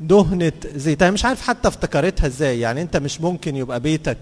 دهنة 0.00 0.52
زيت. 0.74 1.02
أنا 1.02 1.10
مش 1.10 1.24
عارف 1.24 1.42
حتى 1.42 1.68
افتكرتها 1.68 2.26
إزاي. 2.26 2.60
يعني 2.60 2.82
أنت 2.82 2.96
مش 2.96 3.20
ممكن 3.20 3.56
يبقى 3.56 3.80
بيتك 3.80 4.18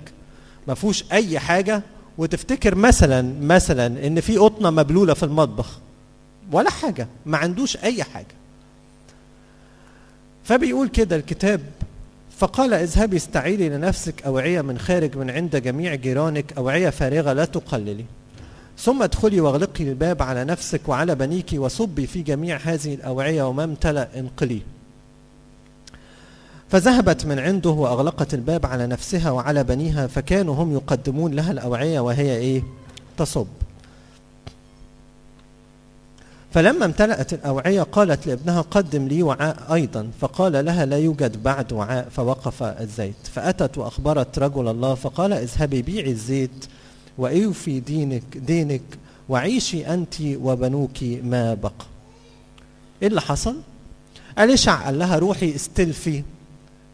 ما 0.68 0.74
فيهوش 0.74 1.05
أي 1.12 1.38
حاجة. 1.38 1.82
وتفتكر 2.18 2.74
مثلا 2.74 3.34
مثلا 3.40 4.07
إن 4.07 4.20
في 4.20 4.36
قطنة 4.36 4.70
مبلولة 4.70 5.14
في 5.14 5.22
المطبخ. 5.22 5.78
ولا 6.53 6.70
حاجة. 6.70 7.09
ما 7.26 7.38
عندوش 7.38 7.76
أي 7.76 8.05
حاجة. 8.05 8.34
فبيقول 10.45 10.88
كده 10.88 11.16
الكتاب 11.16 11.61
فقال 12.38 12.74
اذهبي 12.74 13.16
استعيري 13.16 13.68
لنفسك 13.68 14.22
أوعية 14.26 14.61
من 14.61 14.78
خارج 14.78 15.16
من 15.16 15.30
عند 15.30 15.57
جميع 15.57 15.95
جيرانك 15.95 16.53
أوعية 16.53 16.90
فارغة 16.90 17.32
لا 17.32 17.45
تقللي. 17.45 18.05
ثم 18.78 19.03
ادخلي 19.03 19.40
واغلقي 19.40 19.84
الباب 19.84 20.22
على 20.22 20.45
نفسك 20.45 20.88
وعلى 20.88 21.14
بنيك 21.14 21.51
وصبي 21.55 22.07
في 22.07 22.22
جميع 22.22 22.57
هذه 22.57 22.95
الأوعية 22.95 23.43
وما 23.43 23.64
امتلأ 23.64 24.09
انقليه 24.18 24.61
فذهبت 26.68 27.26
من 27.26 27.38
عنده 27.38 27.70
وأغلقت 27.70 28.34
الباب 28.34 28.66
على 28.66 28.86
نفسها 28.86 29.30
وعلى 29.30 29.64
بنيها 29.64 30.07
فكانوا 30.07 30.55
هم 30.55 30.72
يقدمون 30.72 31.32
لها 31.32 31.53
الأوعية 31.53 32.01
وهي 32.01 32.36
إيه؟ 32.36 32.62
تصب. 33.18 33.47
فلما 36.53 36.84
امتلأت 36.84 37.32
الأوعية 37.32 37.82
قالت 37.82 38.26
لابنها 38.26 38.61
قدم 38.61 39.09
لي 39.09 39.22
وعاء 39.22 39.74
أيضا 39.74 40.11
فقال 40.20 40.64
لها 40.64 40.86
لا 40.86 40.98
يوجد 40.98 41.42
بعد 41.42 41.72
وعاء 41.72 42.09
فوقف 42.09 42.62
الزيت. 42.62 43.26
فأتت 43.34 43.78
وأخبرت 43.78 44.38
رجل 44.38 44.68
الله 44.68 44.94
فقال 44.94 45.32
اذهبي 45.32 45.82
بيعي 45.82 46.11
الزيت 46.11 46.66
وأوفي 47.18 47.80
دينك 47.80 48.22
دينك 48.36 48.82
وعيشي 49.28 49.86
أنت 49.86 50.14
وبنوك 50.20 51.03
ما 51.03 51.55
بقى. 51.55 51.72
إيه 53.03 53.09
اللي 53.09 53.20
حصل؟ 53.20 53.57
أليشع 54.38 54.84
قال 54.84 54.98
لها 54.98 55.18
روحي 55.18 55.55
استلفي 55.55 56.22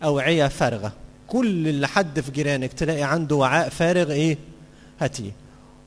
أوعية 0.04 0.48
فارغة. 0.48 0.92
كل 1.28 1.68
اللي 1.68 1.88
حد 1.88 2.20
في 2.20 2.30
جيرانك 2.30 2.72
تلاقي 2.72 3.02
عنده 3.02 3.36
وعاء 3.36 3.68
فارغ 3.68 4.10
إيه؟ 4.10 4.38
هاتيه. 5.00 5.30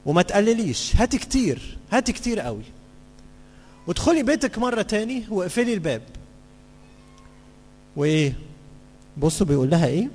وما 0.06 0.22
تقلليش 0.22 0.96
هاتي 0.96 1.18
كتير 1.18 1.78
هاتي 1.92 2.12
كتير 2.12 2.40
قوي. 2.40 2.64
وادخلي 3.88 4.24
بيتك 4.24 4.58
مرة 4.58 4.82
تاني 4.82 5.24
واقفلي 5.30 5.74
الباب. 5.74 6.02
وإيه؟ 7.96 8.34
بصوا 9.18 9.48
بيقول 9.48 9.70
لها 9.70 9.88
إيه؟ 9.88 10.08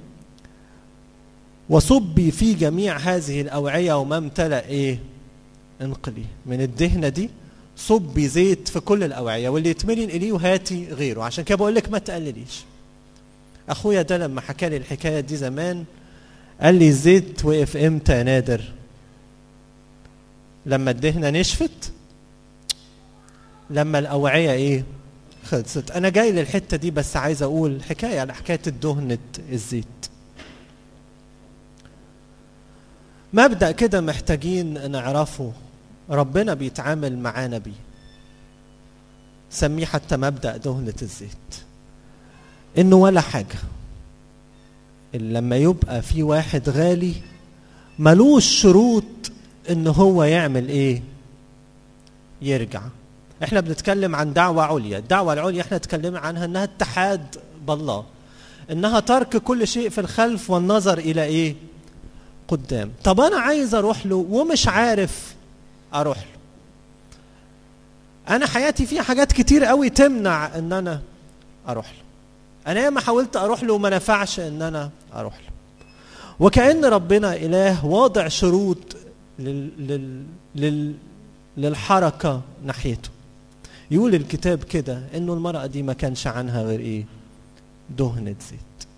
وصبي 1.71 2.31
في 2.31 2.55
جميع 2.55 2.97
هذه 2.97 3.41
الأوعية 3.41 3.99
وما 4.01 4.19
امتلأ 4.19 4.67
إيه؟ 4.67 4.99
انقلي. 5.83 6.25
من 6.47 6.61
الدهنة 6.61 7.09
دي 7.09 7.31
صبي 7.77 8.29
زيت 8.29 8.69
في 8.69 8.81
كل 8.81 9.03
الأوعية 9.03 9.49
واللي 9.49 9.71
يتملي 9.71 10.05
انقليه 10.05 10.33
وهاتي 10.33 10.89
غيره. 10.89 11.23
عشان 11.23 11.45
كده 11.45 11.57
بقول 11.57 11.75
لك 11.75 11.89
ما 11.91 11.99
تقلليش. 11.99 12.65
أخويا 13.69 14.03
ده 14.03 14.19
لما 14.19 14.41
حكى 14.41 14.69
لي 14.69 14.77
الحكاية 14.77 15.21
دي 15.21 15.37
زمان 15.37 15.85
قال 16.61 16.75
لي 16.75 16.89
الزيت 16.89 17.45
وقف 17.45 17.77
إمتى 17.77 18.13
يا 18.13 18.23
نادر؟ 18.23 18.63
لما 20.67 20.91
الدهنة 20.91 21.31
نشفت 21.31 21.93
لما 23.71 23.99
الأوعية 23.99 24.51
إيه؟ 24.51 24.85
خلصت. 25.45 25.91
أنا 25.91 26.09
جاي 26.09 26.33
للحتة 26.33 26.77
دي 26.77 26.91
بس 26.91 27.17
عايز 27.17 27.43
أقول 27.43 27.83
حكاية 27.83 28.21
على 28.21 28.35
حكاية 28.35 28.61
الدهنة 28.67 29.19
الزيت. 29.53 29.87
مبدأ 33.33 33.71
كده 33.73 34.01
محتاجين 34.01 34.91
نعرفه. 34.91 35.53
ربنا 36.11 36.55
بيتعامل 36.55 37.19
معانا 37.19 37.59
بيه 37.59 37.73
سميه 39.51 39.87
حتى 39.87 40.17
مبدأ 40.17 40.57
دهنة 40.57 40.95
الزيت. 41.03 41.65
إنه 42.79 42.97
ولا 42.97 43.21
حاجة. 43.21 43.59
إلا 45.15 45.39
لما 45.39 45.57
يبقى 45.57 46.03
في 46.03 46.23
واحد 46.23 46.69
غالي 46.69 47.15
ملوش 47.99 48.45
شروط 48.45 49.05
إن 49.71 49.87
هو 49.87 50.25
يعمل 50.25 50.69
إيه؟ 50.69 51.03
يرجع. 52.43 52.83
إحنا 53.43 53.61
بنتكلم 53.61 54.17
عن 54.17 54.33
دعوة 54.33 54.65
عليا. 54.65 54.99
الدعوة 54.99 55.33
العليا 55.33 55.61
إحنا 55.63 55.77
اتكلمنا 55.77 56.19
عنها 56.19 56.45
انها 56.45 56.65
اتحاد 56.65 57.37
بالله. 57.67 58.05
انها 58.71 59.01
ترك 59.01 59.37
كل 59.37 59.69
شيء 59.69 59.89
في 59.89 60.01
الخلف 60.01 60.51
والنظر 60.51 60.99
إلى 60.99 61.25
إيه؟ 61.25 61.57
قدام. 62.49 62.93
طب 63.05 63.21
أنا 63.21 63.37
عايز 63.37 63.75
أروح 63.75 64.07
له 64.07 64.17
ومش 64.31 64.69
عارف 64.69 65.35
أروح 65.95 66.19
له. 66.19 66.37
أنا 68.37 68.47
حياتي 68.47 68.87
فيها 68.87 69.03
حاجات 69.03 69.33
كتير 69.33 69.65
قوي 69.65 69.91
تمنع 69.91 70.59
إن 70.59 70.73
أنا 70.73 71.01
أروح 71.69 71.87
له. 71.87 72.03
أنا 72.73 72.81
ياما 72.81 73.01
حاولت 73.01 73.37
أروح 73.37 73.63
له 73.63 73.75
وما 73.75 73.91
نفعش 73.91 74.41
إن 74.41 74.63
أنا 74.63 74.91
أروح 75.15 75.35
له. 75.35 75.51
وكأن 76.41 76.85
ربنا 76.85 77.37
إله 77.37 77.87
واضع 77.87 78.29
شروط 78.29 78.97
لل... 79.39 79.71
لل... 79.79 80.25
لل... 80.55 80.95
للحركة 81.57 82.41
ناحيته. 82.65 83.11
يقول 83.91 84.15
الكتاب 84.15 84.65
كده 84.65 85.03
إنه 85.15 85.33
المرأة 85.35 85.67
دي 85.67 85.83
ما 85.83 85.93
كانش 85.93 86.27
عنها 86.27 86.63
غير 86.63 86.81
إيه؟ 86.81 87.05
دهنة 87.99 88.35
زيت 88.51 88.89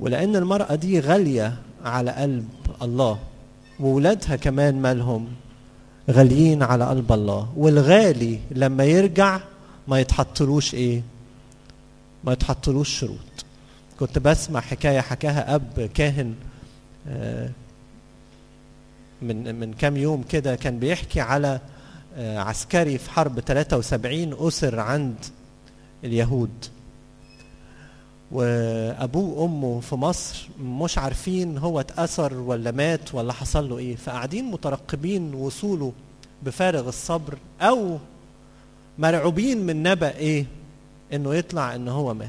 ولأن 0.00 0.36
المرأة 0.36 0.74
دي 0.74 1.00
غالية 1.00 1.54
على 1.84 2.10
قلب 2.10 2.48
الله 2.82 3.18
وولادها 3.80 4.36
كمان 4.36 4.82
مالهم 4.82 5.28
غاليين 6.10 6.62
على 6.62 6.84
قلب 6.86 7.12
الله. 7.12 7.52
والغالي 7.56 8.38
لما 8.50 8.84
يرجع 8.84 9.40
ما 9.88 10.00
يتحطلوش 10.00 10.74
إيه؟ 10.74 11.02
ما 12.24 12.32
يتحطلوش 12.32 12.98
شروط. 13.00 13.44
كنت 14.00 14.18
بسمع 14.18 14.60
حكاية 14.60 15.00
حكاها 15.00 15.54
أب 15.54 15.90
كاهن 15.94 16.34
آه 17.08 17.50
من 19.22 19.54
من 19.54 19.72
كام 19.74 19.96
يوم 19.96 20.22
كده 20.22 20.54
كان 20.56 20.78
بيحكي 20.78 21.20
على 21.20 21.60
عسكري 22.18 22.98
في 22.98 23.10
حرب 23.10 23.40
73 23.40 24.36
أسر 24.48 24.80
عند 24.80 25.14
اليهود. 26.04 26.50
وأبوه 28.32 29.38
وأمه 29.38 29.80
في 29.80 29.94
مصر 29.94 30.48
مش 30.60 30.98
عارفين 30.98 31.58
هو 31.58 31.80
اتأثر 31.80 32.34
ولا 32.34 32.70
مات 32.70 33.14
ولا 33.14 33.32
حصل 33.32 33.68
له 33.68 33.78
إيه. 33.78 33.96
فقاعدين 33.96 34.44
مترقبين 34.44 35.34
وصوله 35.34 35.92
بفارغ 36.42 36.88
الصبر 36.88 37.38
أو 37.60 37.98
مرعوبين 38.98 39.58
من 39.66 39.82
نبأ 39.82 40.16
إيه؟ 40.16 40.46
إنه 41.12 41.34
يطلع 41.34 41.74
إن 41.74 41.88
هو 41.88 42.14
مات. 42.14 42.28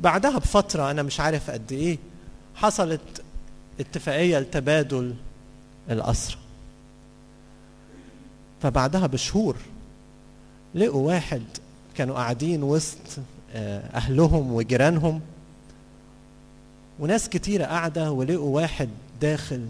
بعدها 0.00 0.38
بفترة 0.38 0.90
أنا 0.90 1.02
مش 1.02 1.20
عارف 1.20 1.50
قد 1.50 1.72
إيه 1.72 1.98
حصلت 2.54 3.00
اتفاقية 3.80 4.38
لتبادل 4.38 5.14
الأسرى 5.90 6.36
فبعدها 8.62 9.06
بشهور 9.06 9.56
لقوا 10.74 11.06
واحد 11.06 11.42
كانوا 11.94 12.14
قاعدين 12.14 12.62
وسط 12.62 12.98
أهلهم 13.94 14.52
وجيرانهم. 14.52 15.20
وناس 17.00 17.28
كتيرة 17.28 17.64
قاعدة 17.64 18.12
ولقوا 18.12 18.56
واحد 18.56 18.88
داخل 19.20 19.66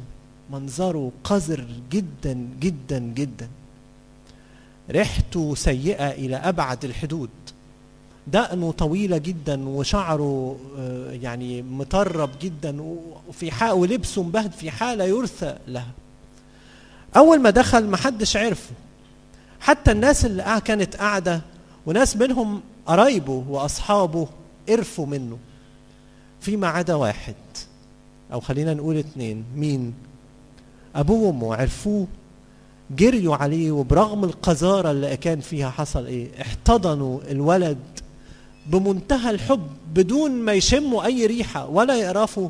منظره 0.50 1.12
قذر 1.24 1.66
جدا 1.92 2.48
جدا 2.60 2.98
جدا. 2.98 3.48
ريحته 4.90 5.54
سيئة 5.54 6.10
إلى 6.10 6.36
أبعد 6.36 6.84
الحدود. 6.84 7.30
دقنه 8.26 8.72
طويلة 8.72 9.18
جدا 9.18 9.68
وشعره 9.68 10.56
يعني 11.10 11.62
مطرب 11.62 12.30
جدا 12.42 12.82
وفي 13.28 13.50
حال 13.50 13.72
ولبسه 13.72 14.22
مبهد 14.22 14.52
في 14.52 14.70
حالة 14.70 15.04
يرثى 15.04 15.56
لها. 15.68 15.90
أول 17.16 17.40
ما 17.40 17.50
دخل 17.50 17.86
محدش 17.86 18.36
عرفه. 18.36 18.72
حتى 19.60 19.92
الناس 19.92 20.24
اللي 20.26 20.60
كانت 20.64 20.96
قاعدة 20.96 21.40
وناس 21.86 22.16
منهم 22.16 22.60
قرايبه 22.86 23.44
وأصحابه 23.48 24.28
عرفوا 24.68 25.06
منه. 25.06 25.38
فيما 26.40 26.68
عدا 26.68 26.94
واحد 26.94 27.34
أو 28.32 28.40
خلينا 28.40 28.74
نقول 28.74 28.96
اتنين 28.96 29.44
مين؟ 29.56 29.94
أبوه 30.96 31.22
وأمه 31.22 31.54
عرفوه 31.54 32.06
جريوا 32.90 33.36
عليه 33.36 33.70
وبرغم 33.72 34.24
القذارة 34.24 34.90
اللي 34.90 35.16
كان 35.16 35.40
فيها 35.40 35.70
حصل 35.70 36.06
إيه؟ 36.06 36.28
احتضنوا 36.42 37.20
الولد 37.30 37.78
بمنتهى 38.66 39.30
الحب 39.30 39.66
بدون 39.94 40.30
ما 40.30 40.52
يشموا 40.52 41.04
أي 41.04 41.26
ريحة 41.26 41.66
ولا 41.66 41.94
يقرفوا 41.94 42.48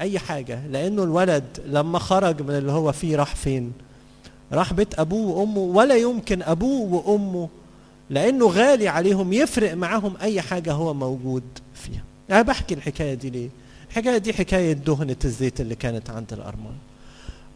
أي 0.00 0.18
حاجة 0.18 0.66
لأنه 0.66 1.02
الولد 1.02 1.44
لما 1.66 1.98
خرج 1.98 2.42
من 2.42 2.50
اللي 2.50 2.72
هو 2.72 2.92
فيه 2.92 3.16
راح 3.16 3.34
فين؟ 3.36 3.72
راح 4.52 4.72
بيت 4.72 4.98
أبوه 4.98 5.38
وأمه 5.38 5.58
ولا 5.60 5.96
يمكن 5.96 6.42
أبوه 6.42 6.94
وأمه 6.94 7.48
لأنه 8.10 8.46
غالي 8.46 8.88
عليهم 8.88 9.32
يفرق 9.32 9.74
معاهم 9.74 10.16
أي 10.22 10.40
حاجة 10.40 10.72
هو 10.72 10.94
موجود 10.94 11.42
فيها. 11.74 12.02
أنا 12.30 12.42
بحكي 12.42 12.74
الحكاية 12.74 13.14
دي 13.14 13.30
ليه؟ 13.30 13.48
الحكاية 13.90 14.18
دي 14.18 14.32
حكاية 14.32 14.72
دهنة 14.72 15.16
الزيت 15.24 15.60
اللي 15.60 15.74
كانت 15.74 16.10
عند 16.10 16.32
الارمله 16.32 16.74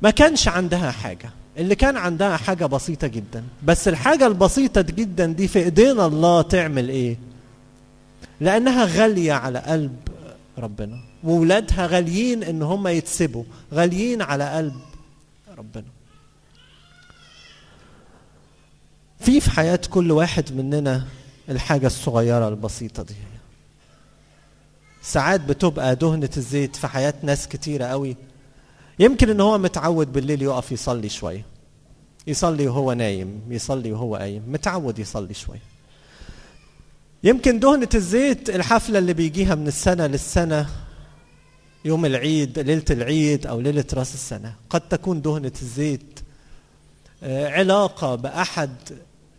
ما 0.03 0.11
كانش 0.11 0.49
عندها 0.49 0.91
حاجة. 0.91 1.31
اللي 1.57 1.75
كان 1.75 1.97
عندها 1.97 2.37
حاجة 2.37 2.67
بسيطة 2.67 3.07
جدا. 3.07 3.45
بس 3.65 3.89
الحاجة 3.89 4.27
البسيطة 4.27 4.81
جدا 4.81 5.27
دي 5.27 5.49
في 5.49 5.59
إيدينا 5.59 6.07
الله 6.07 6.43
تعمل 6.43 6.89
إيه؟ 6.89 7.17
لأنها 8.41 8.85
غالية 8.85 9.33
على 9.33 9.59
قلب 9.59 9.97
ربنا. 10.59 10.99
وولادها 11.25 11.87
غاليين 11.87 12.43
إن 12.43 12.63
هم 12.63 12.89
يتسبوا. 12.89 13.45
غاليين 13.75 14.23
على 14.23 14.51
قلب 14.57 14.75
ربنا. 15.59 15.96
في 19.27 19.41
في 19.41 19.51
حياة 19.51 19.81
كل 19.91 20.12
واحد 20.12 20.53
مننا 20.53 21.07
الحاجة 21.49 21.87
الصغيرة 21.87 22.49
البسيطة 22.49 23.03
دي. 23.03 23.14
ساعات 25.03 25.41
بتبقى 25.41 25.97
دهنة 25.97 26.31
الزيت 26.37 26.77
في 26.77 26.87
حياة 26.87 27.14
ناس 27.22 27.49
كتيرة 27.49 27.85
قوي. 27.85 28.16
يمكن 28.99 29.31
إن 29.31 29.41
هو 29.41 29.59
متعود 29.59 30.12
بالليل 30.12 30.43
يقف 30.43 30.72
يصلي 30.72 31.09
شوية. 31.09 31.45
يصلي 32.27 32.68
وهو 32.68 32.93
نايم 32.93 33.41
يصلي 33.49 33.93
وهو 33.93 34.16
قايم. 34.16 34.43
متعود 34.49 34.99
يصلي 34.99 35.35
شوية. 35.35 35.62
يمكن 37.24 37.59
دهنة 37.59 37.89
الزيت 37.95 38.51
الحفلة 38.51 38.99
اللي 38.99 39.12
بيجيها 39.12 39.55
من 39.55 39.66
السنة 39.66 40.07
للسنة 40.07 40.66
يوم 41.85 42.07
العيد 42.07 42.59
ليلة 42.59 42.85
العيد 42.91 43.47
أو 43.47 43.61
ليلة 43.61 43.85
رأس 43.95 44.14
السنة. 44.14 44.55
قد 44.70 44.81
تكون 44.81 45.22
دهنة 45.22 45.53
الزيت 45.62 46.20
آه، 47.22 47.49
علاقة 47.49 48.14
بأحد 48.14 48.70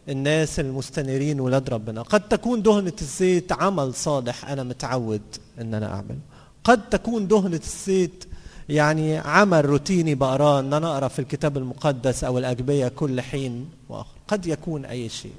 الناس 0.09 0.59
المستنيرين 0.59 1.39
ولاد 1.39 1.69
ربنا. 1.69 2.01
قد 2.01 2.21
تكون 2.21 2.61
دهنة 2.61 2.93
الزيت 3.01 3.51
عمل 3.51 3.93
صالح 3.93 4.49
أنا 4.49 4.63
متعود 4.63 5.21
أن 5.61 5.73
أنا 5.73 5.93
أعمله 5.93 6.19
قد 6.63 6.89
تكون 6.89 7.27
دهنة 7.27 7.59
الزيت 7.63 8.25
يعني 8.69 9.17
عمل 9.17 9.65
روتيني 9.65 10.15
بقراه 10.15 10.59
أن 10.59 10.73
أنا 10.73 10.93
أقرأ 10.93 11.07
في 11.07 11.19
الكتاب 11.19 11.57
المقدس 11.57 12.23
أو 12.23 12.37
الأجبية 12.37 12.87
كل 12.87 13.21
حين 13.21 13.69
وآخر. 13.89 14.15
قد 14.27 14.45
يكون 14.45 14.85
أي 14.85 15.09
شيء. 15.09 15.33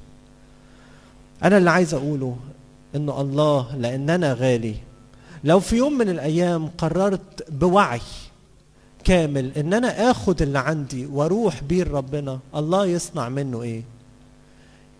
أنا 1.44 1.58
اللي 1.58 1.70
عايز 1.70 1.94
أقوله 1.94 2.36
إنه 2.96 3.20
الله 3.20 3.76
لأننا 3.76 4.32
غالي. 4.32 4.74
لو 5.44 5.60
في 5.60 5.76
يوم 5.76 5.98
من 5.98 6.08
الأيام 6.08 6.66
قررت 6.78 7.50
بوعي 7.52 8.00
كامل 9.04 9.52
إن 9.56 9.74
أنا 9.74 10.10
آخد 10.10 10.42
اللي 10.42 10.58
عندي 10.58 11.06
وأروح 11.06 11.62
بيه 11.62 11.84
لربنا 11.84 12.38
الله 12.54 12.86
يصنع 12.86 13.28
منه 13.28 13.62
إيه؟ 13.62 13.82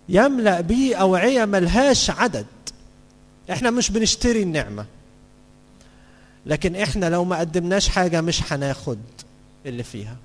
يملأ 0.09 0.61
بيه 0.61 0.97
أوعية 0.97 1.45
ملهاش 1.45 2.11
عدد. 2.11 2.47
إحنا 3.53 3.71
مش 3.71 3.91
بنشتري 3.91 4.43
النعمة. 4.43 4.87
لكن 6.47 6.77
إحنا 6.77 7.11
لو 7.11 7.25
ما 7.25 7.39
قدمناش 7.39 7.89
حاجة 7.89 8.21
مش 8.21 8.53
هناخد 8.53 8.99
اللي 9.67 9.83
فيها. 9.83 10.17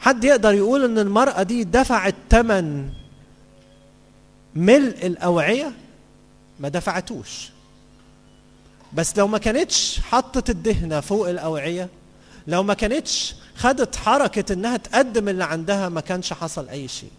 حد 0.00 0.24
يقدر 0.24 0.54
يقول 0.54 0.84
إن 0.84 0.98
المرأة 0.98 1.42
دي 1.42 1.64
دفعت 1.64 2.14
ثمن 2.30 2.90
ملء 4.54 5.06
الأوعية؟ 5.06 5.72
ما 6.60 6.68
دفعتوش. 6.68 7.50
بس 8.92 9.18
لو 9.18 9.28
ما 9.28 9.38
كانتش 9.38 10.00
حطت 10.00 10.50
الدهنة 10.50 11.00
فوق 11.00 11.28
الأوعية 11.28 11.88
لو 12.46 12.62
ما 12.62 12.74
كانتش 12.74 13.34
خدت 13.56 13.96
حركة 13.96 14.52
إنها 14.52 14.76
تقدم 14.76 15.28
اللي 15.28 15.44
عندها 15.44 15.88
ما 15.88 16.00
كانش 16.00 16.32
حصل 16.32 16.68
أي 16.68 16.88
شيء. 16.88 17.10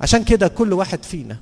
عشان 0.00 0.24
كده 0.24 0.48
كل 0.48 0.72
واحد 0.72 1.02
فينا 1.02 1.36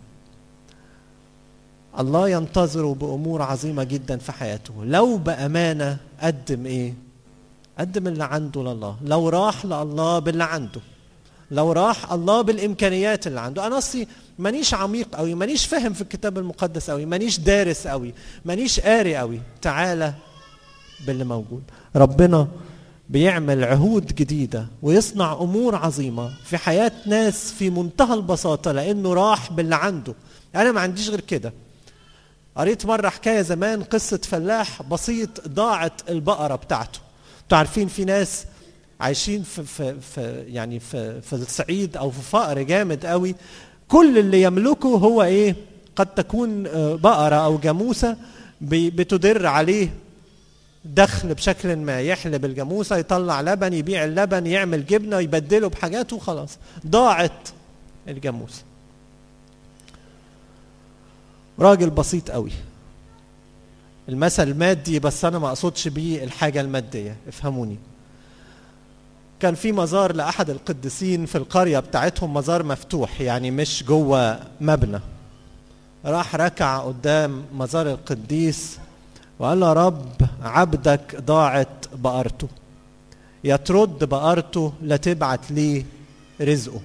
الله 1.98 2.28
ينتظره 2.28 2.94
بأمور 2.94 3.42
عظيمة 3.42 3.84
جدا 3.84 4.18
في 4.18 4.32
حياته. 4.32 4.84
لو 4.84 5.16
بأمانة 5.16 5.96
قدم 6.20 6.66
إيه؟ 6.66 6.94
قدم 7.78 8.06
اللي 8.06 8.24
عنده 8.24 8.62
لله. 8.62 8.96
لو 9.04 9.28
راح 9.28 9.64
لله 9.64 10.18
باللي 10.18 10.44
عنده. 10.44 10.80
لو 11.50 11.72
راح 11.72 12.12
لله 12.12 12.42
بالإمكانيات 12.42 13.26
اللي 13.26 13.40
عنده. 13.40 13.66
أنا 13.66 13.78
أصلي 13.78 14.06
مانيش 14.38 14.74
عميق 14.74 15.16
قوي 15.16 15.34
مانيش 15.34 15.66
فاهم 15.66 15.92
في 15.92 16.02
الكتاب 16.02 16.38
المقدس 16.38 16.90
قوي 16.90 17.06
مانيش 17.06 17.38
دارس 17.38 17.86
قوي 17.86 18.14
مانيش 18.44 18.80
قاري 18.80 19.16
قوي 19.16 19.40
تعالى 19.62 20.14
باللي 21.06 21.24
موجود. 21.24 21.62
ربنا 21.96 22.48
بيعمل 23.08 23.64
عهود 23.64 24.06
جديدة 24.06 24.66
ويصنع 24.82 25.32
أمور 25.32 25.74
عظيمة 25.74 26.30
في 26.44 26.56
حياة 26.58 26.92
ناس 27.06 27.52
في 27.52 27.70
منتهى 27.70 28.14
البساطة 28.14 28.72
لأنه 28.72 29.14
راح 29.14 29.52
باللي 29.52 29.74
عنده. 29.76 30.14
أنا 30.54 30.72
ما 30.72 30.80
عنديش 30.80 31.08
غير 31.08 31.20
كده. 31.20 31.52
قريت 32.56 32.86
مرة 32.86 33.08
حكاية 33.08 33.42
زمان 33.42 33.82
قصة 33.82 34.20
فلاح 34.24 34.82
بسيط 34.82 35.48
ضاعت 35.48 36.10
البقرة 36.10 36.54
بتاعته. 36.56 36.98
أنتوا 37.42 37.58
عارفين 37.58 37.88
في 37.88 38.04
ناس 38.04 38.44
عايشين 39.00 39.42
في, 39.42 39.64
في, 39.64 40.00
في 40.00 40.44
يعني 40.48 40.80
في, 40.80 41.20
في 41.20 41.32
الصعيد 41.32 41.96
أو 41.96 42.10
في 42.10 42.20
فقر 42.22 42.62
جامد 42.62 43.06
قوي. 43.06 43.34
كل 43.88 44.18
اللي 44.18 44.42
يملكه 44.42 44.88
هو 44.88 45.22
إيه؟ 45.22 45.56
قد 45.96 46.06
تكون 46.06 46.62
بقرة 46.96 47.34
أو 47.34 47.58
جاموسة 47.58 48.16
بتدر 48.60 49.46
عليه 49.46 49.88
دخل 50.84 51.34
بشكل 51.34 51.76
ما 51.76 52.00
يحلب 52.00 52.44
الجاموسة 52.44 52.96
يطلع 52.96 53.40
لبن 53.40 53.72
يبيع 53.72 54.04
اللبن 54.04 54.46
يعمل 54.46 54.86
جبنة 54.86 55.18
يبدله 55.20 55.68
بحاجات 55.68 56.12
وخلاص. 56.12 56.58
ضاعت 56.86 57.48
الجاموسة 58.08 58.62
راجل 61.58 61.90
بسيط 61.90 62.30
قوي. 62.30 62.52
المثل 64.08 64.48
المادي 64.48 64.98
بس 64.98 65.24
أنا 65.24 65.38
ما 65.38 65.48
أقصدش 65.48 65.88
بيه 65.88 66.24
الحاجة 66.24 66.60
المادية 66.60 67.16
افهموني. 67.28 67.78
كان 69.40 69.54
في 69.54 69.72
مزار 69.72 70.12
لأحد 70.12 70.50
القديسين 70.50 71.26
في 71.26 71.38
القرية 71.38 71.78
بتاعتهم 71.78 72.34
مزار 72.34 72.62
مفتوح 72.62 73.20
يعني 73.20 73.50
مش 73.50 73.84
جوه 73.84 74.40
مبنى. 74.60 75.00
راح 76.04 76.36
ركع 76.36 76.78
قدام 76.78 77.44
مزار 77.54 77.90
القديس 77.90 78.78
وقال 79.42 79.60
له 79.60 79.72
رب 79.72 80.16
عبدك 80.42 81.16
ضاعت 81.20 81.86
بقرته. 81.94 82.48
يا 83.44 83.56
ترد 83.56 84.04
بقرته 84.04 84.72
لا 84.82 84.96
تبعت 84.96 85.50
ليه 85.50 85.84
رزقه. 86.40 86.80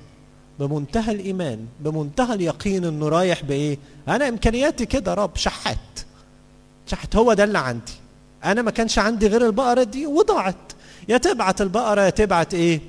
بمنتهى 0.60 1.12
الإيمان 1.12 1.66
بمنتهى 1.80 2.34
اليقين 2.34 2.86
إنه 2.86 3.10
رايح 3.10 3.44
بإيه؟ 3.44 3.78
أنا 4.08 4.28
إمكانياتي 4.28 4.86
كده 4.86 5.14
رب 5.14 5.36
شحات 5.36 5.78
شحات 6.88 7.16
هو 7.16 7.34
ده 7.34 7.44
اللي 7.44 7.60
عندي. 7.60 7.92
أنا 8.44 8.62
ما 8.62 8.72
كانش 8.72 9.00
عندي 9.00 9.28
غير 9.28 9.46
البقرة 9.46 9.84
دي 9.84 10.06
وضاعت. 10.08 10.74
يا 11.10 11.18
تبعت 11.18 11.62
البقرة 11.62 12.02
يا 12.02 12.10
تبعت 12.10 12.54
إيه؟ 12.54 12.82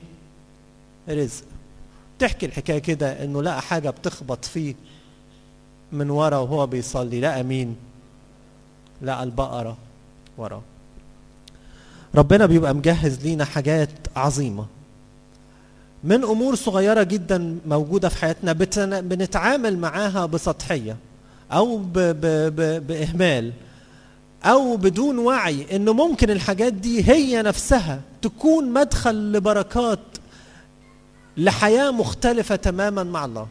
رزق. 1.08 1.44
تحكي 2.18 2.46
الحكاية 2.46 2.78
كده 2.78 3.24
إنه 3.24 3.42
لقى 3.42 3.62
حاجة 3.62 3.90
بتخبط 3.90 4.44
فيه 4.44 4.74
من 5.92 6.10
ورا 6.10 6.36
وهو 6.38 6.66
بيصلي. 6.66 7.20
لقى 7.20 7.42
مين 7.42 7.76
لقى 9.02 9.22
البقرة 9.22 9.76
وراه 10.38 10.62
ربنا 12.14 12.46
بيبقى 12.46 12.74
مجهز 12.74 13.20
لينا 13.22 13.44
حاجات 13.44 13.90
عظيمة. 14.16 14.66
من 16.04 16.24
أمور 16.24 16.54
صغيرة 16.54 17.02
جدا 17.02 17.58
موجودة 17.66 18.08
في 18.08 18.16
حياتنا 18.18 18.52
بنتعامل 19.00 19.78
معاها 19.78 20.26
بسطحية 20.26 20.96
أو 21.52 21.78
ب 21.78 21.92
ب 21.92 22.20
ب 22.56 22.86
بإهمال 22.86 23.52
أو 24.44 24.76
بدون 24.76 25.18
وعي 25.18 25.76
إنه 25.76 25.92
ممكن 25.92 26.30
الحاجات 26.30 26.72
دي 26.72 27.10
هي 27.10 27.42
نفسها 27.42 28.00
تكون 28.22 28.72
مدخل 28.72 29.32
لبركات 29.32 29.98
لحياة 31.36 31.90
مختلفة 31.90 32.56
تماما 32.56 33.02
مع 33.02 33.24
الله. 33.24 33.46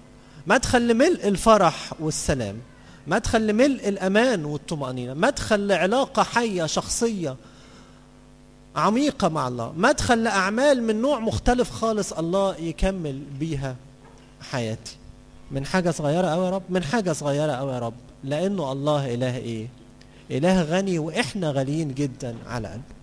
مدخل 0.48 0.88
لملء 0.88 1.28
الفرح 1.28 1.94
والسلام. 2.00 2.56
مدخل 3.08 3.48
لملء 3.48 3.90
الأمان 3.90 4.46
والطمأنينة 4.46 5.14
مدخل 5.14 5.68
لعلاقة 5.68 6.24
حية 6.24 6.66
شخصية 6.66 7.36
عميقة 8.76 9.28
مع 9.28 9.48
الله 9.48 9.74
مدخل 9.78 10.24
لأعمال 10.24 10.84
من 10.84 11.02
نوع 11.02 11.20
مختلف 11.20 11.72
خالص 11.72 12.14
الله 12.14 12.56
يكمل 12.56 13.22
بيها 13.40 13.76
حياتي. 14.42 14.98
من 15.52 15.66
حاجة 15.66 15.92
صغيرة 15.92 16.28
قوي 16.28 16.46
يا 16.46 16.50
رب؟ 16.50 16.64
من 16.70 16.84
حاجة 16.84 17.14
صغيرة 17.14 17.52
قوي 17.52 17.74
يا 17.74 17.80
رب 17.80 17.94
لأنه 18.24 18.72
الله 18.72 19.14
إله 19.14 19.38
إيه؟ 19.38 19.68
إله 20.32 20.62
غني 20.62 21.00
وإحنا 21.00 21.52
غاليين 21.52 21.94
جدا 21.94 22.36
على 22.48 22.68
قلبه. 22.68 22.97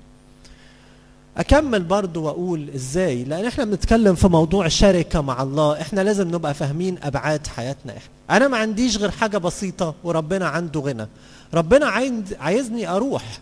أكمل 1.37 1.82
برضو 1.82 2.22
وأقول 2.22 2.70
إزاي؟ 2.74 3.24
لأن 3.24 3.45
إحنا 3.45 3.64
بنتكلم 3.64 4.14
في 4.14 4.28
موضوع 4.28 4.68
شركة 4.68 5.20
مع 5.20 5.43
الله. 5.43 5.80
إحنا 5.80 6.01
لازم 6.01 6.28
نبقى 6.28 6.55
فاهمين 6.55 6.99
أبعاد 7.03 7.47
حياتنا 7.47 7.93
إحنا. 7.97 8.09
أنا 8.30 8.49
ما 8.49 8.57
عنديش 8.57 8.97
غير 8.97 9.11
حاجة 9.11 9.39
بسيطة 9.39 9.95
وربنا 10.05 10.49
عنده 10.49 10.80
غنى. 10.80 11.07
ربنا 11.55 11.87
عايزني 12.41 12.89
أروح. 12.89 13.39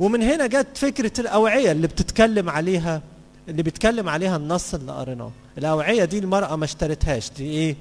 ومن 0.00 0.22
هنا 0.22 0.46
جت 0.46 0.66
فكرة 0.74 1.20
الأوعية 1.20 1.72
اللي 1.72 1.86
بتتكلم 1.86 2.50
عليها 2.50 3.02
اللي 3.48 3.62
بيتكلم 3.62 4.08
عليها 4.08 4.36
النص 4.36 4.74
اللي 4.74 4.92
قريناه. 4.92 5.30
الأوعية 5.58 6.04
دي 6.04 6.18
المرأة 6.18 6.56
ما 6.56 6.64
اشترتهاش. 6.64 7.30
دي 7.36 7.44
إيه؟ 7.44 7.76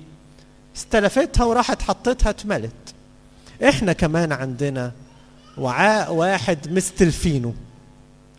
استلفتها 0.76 1.44
وراحت 1.46 1.82
حطتها 1.82 2.30
اتملت. 2.30 2.72
إحنا 3.70 3.94
كمان 3.94 4.32
عندنا 4.32 4.92
وعاء 5.58 6.14
واحد 6.14 6.72
مستلفينه. 6.72 7.54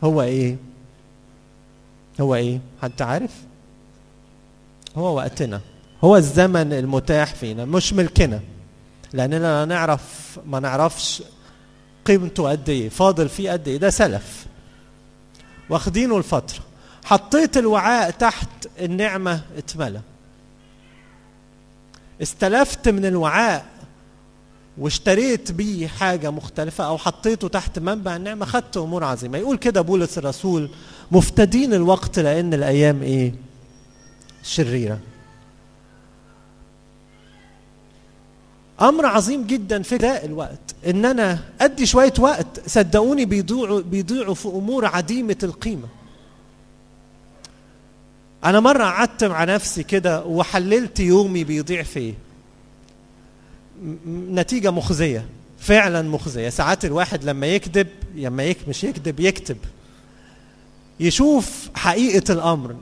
هو 0.04 0.22
إيه؟ 0.22 0.56
هو 2.20 2.34
إيه؟ 2.34 2.60
حد 2.82 3.02
عارف؟ 3.02 3.30
هو 4.96 5.16
وقتنا. 5.16 5.60
هو 6.04 6.16
الزمن 6.16 6.72
المتاح 6.72 7.34
فينا 7.34 7.64
مش 7.64 7.92
ملكنا. 7.92 8.40
لأننا 9.12 9.38
لا 9.38 9.64
نعرف 9.64 10.38
ما 10.46 10.60
نعرفش 10.60 11.22
قيمته 12.04 12.50
قد 12.50 12.68
إيه 12.68 12.88
فاضل 12.88 13.28
فيه 13.28 13.52
قد 13.52 13.68
إيه. 13.68 13.76
ده 13.76 13.90
سلف. 13.90 14.46
واخدينه 15.70 16.16
الفترة. 16.16 16.60
حطيت 17.04 17.56
الوعاء 17.56 18.10
تحت 18.10 18.48
النعمة 18.80 19.40
اتملى. 19.56 20.00
استلفت 22.22 22.88
من 22.88 23.06
الوعاء 23.06 23.64
واشتريت 24.78 25.52
بيه 25.52 25.86
حاجة 25.86 26.30
مختلفة 26.30 26.84
أو 26.86 26.98
حطيته 26.98 27.48
تحت 27.48 27.78
منبع 27.78 28.16
النعمة 28.16 28.46
خدت 28.46 28.76
أمور 28.76 29.04
عظيمة. 29.04 29.38
يقول 29.38 29.56
كده 29.56 29.80
بولس 29.80 30.18
الرسول 30.18 30.70
مفتدين 31.10 31.74
الوقت 31.74 32.18
لأن 32.18 32.54
الأيام 32.54 33.02
إيه؟ 33.02 33.34
شريرة. 34.42 34.98
أمر 38.80 39.06
عظيم 39.06 39.46
جدا 39.46 39.82
في 39.82 39.98
ده 39.98 40.24
الوقت. 40.24 40.74
إن 40.86 41.04
أنا 41.04 41.38
أدي 41.60 41.86
شوية 41.86 42.12
وقت 42.18 42.68
صدقوني 42.68 43.24
بيضيعوا 43.24 43.80
بيضيعوا 43.80 44.34
في 44.34 44.48
أمور 44.48 44.86
عديمة 44.86 45.36
القيمة. 45.42 45.88
أنا 48.44 48.60
مرة 48.60 48.84
قعدت 48.84 49.24
مع 49.24 49.44
نفسي 49.44 49.82
كده 49.82 50.24
وحللت 50.24 51.00
يومي 51.00 51.44
بيضيع 51.44 51.82
في 51.82 51.98
إيه 51.98 52.14
نتيجة 54.08 54.70
مخزية 54.70 55.24
فعلا 55.58 56.02
مخزية. 56.02 56.48
ساعات 56.48 56.84
الواحد 56.84 57.24
لما 57.24 57.46
يكذب 57.46 57.86
لما 58.14 58.54
مش 58.68 58.84
يكذب 58.84 59.20
يكتب. 59.20 59.56
يشوف 61.00 61.68
حقيقة 61.74 62.32
الأمر. 62.32 62.76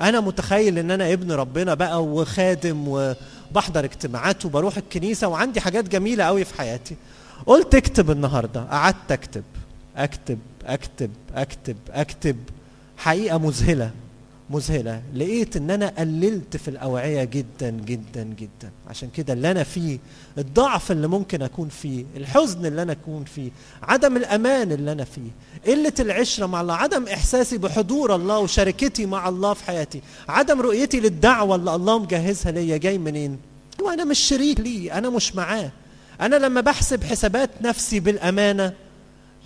أنا 0.00 0.20
متخيل 0.20 0.78
إن 0.78 0.90
أنا 0.90 1.12
ابن 1.12 1.32
ربنا 1.32 1.74
بقى 1.74 2.04
وخادم 2.04 2.84
وبحضر 2.88 3.84
اجتماعات 3.84 4.44
وبروح 4.44 4.76
الكنيسة 4.76 5.28
وعندي 5.28 5.60
حاجات 5.60 5.88
جميلة 5.88 6.24
قوي 6.24 6.44
في 6.44 6.54
حياتي. 6.54 6.96
قلت 7.46 7.74
اكتب 7.74 8.10
النهارده. 8.10 8.62
قعدت 8.62 9.12
أكتب. 9.12 9.44
أكتب 9.96 10.38
أكتب 10.64 11.10
أكتب 11.34 11.76
أكتب. 11.90 12.36
حقيقة 12.96 13.38
مذهلة. 13.38 13.90
مذهلة. 14.50 15.02
لقيت 15.14 15.56
إن 15.56 15.70
أنا 15.70 15.92
قللت 15.98 16.56
في 16.56 16.68
الأوعية 16.68 17.24
جدا 17.24 17.70
جدا 17.70 18.22
جدا. 18.24 18.70
عشان 18.88 19.08
كده 19.10 19.32
اللي 19.32 19.50
أنا 19.50 19.62
فيه 19.64 19.98
الضعف 20.38 20.92
اللي 20.92 21.06
ممكن 21.08 21.42
أكون 21.42 21.68
فيه 21.68 22.04
الحزن 22.16 22.66
اللي 22.66 22.82
أنا 22.82 22.92
أكون 22.92 23.24
فيه 23.24 23.50
عدم 23.82 24.16
الأمان 24.16 24.72
اللي 24.72 24.92
أنا 24.92 25.04
فيه 25.04 25.30
قلة 25.72 25.92
العشرة 26.00 26.46
مع 26.46 26.60
الله 26.60 26.74
عدم 26.74 27.04
إحساسي 27.08 27.58
بحضور 27.58 28.14
الله 28.14 28.38
وشركتي 28.38 29.06
مع 29.06 29.28
الله 29.28 29.54
في 29.54 29.64
حياتي 29.64 30.00
عدم 30.28 30.60
رؤيتي 30.60 31.00
للدعوة 31.00 31.56
اللي 31.56 31.74
الله 31.74 31.98
مجهزها 31.98 32.52
ليا 32.52 32.76
جاي 32.76 32.98
منين؟ 32.98 33.38
وأنا 33.82 34.04
مش 34.04 34.18
شريك 34.18 34.60
ليه؟ 34.60 34.98
أنا 34.98 35.10
مش 35.10 35.34
معاه. 35.36 35.70
أنا 36.20 36.36
لما 36.36 36.60
بحسب 36.60 37.04
حسابات 37.04 37.50
نفسي 37.62 38.00
بالأمانة 38.00 38.72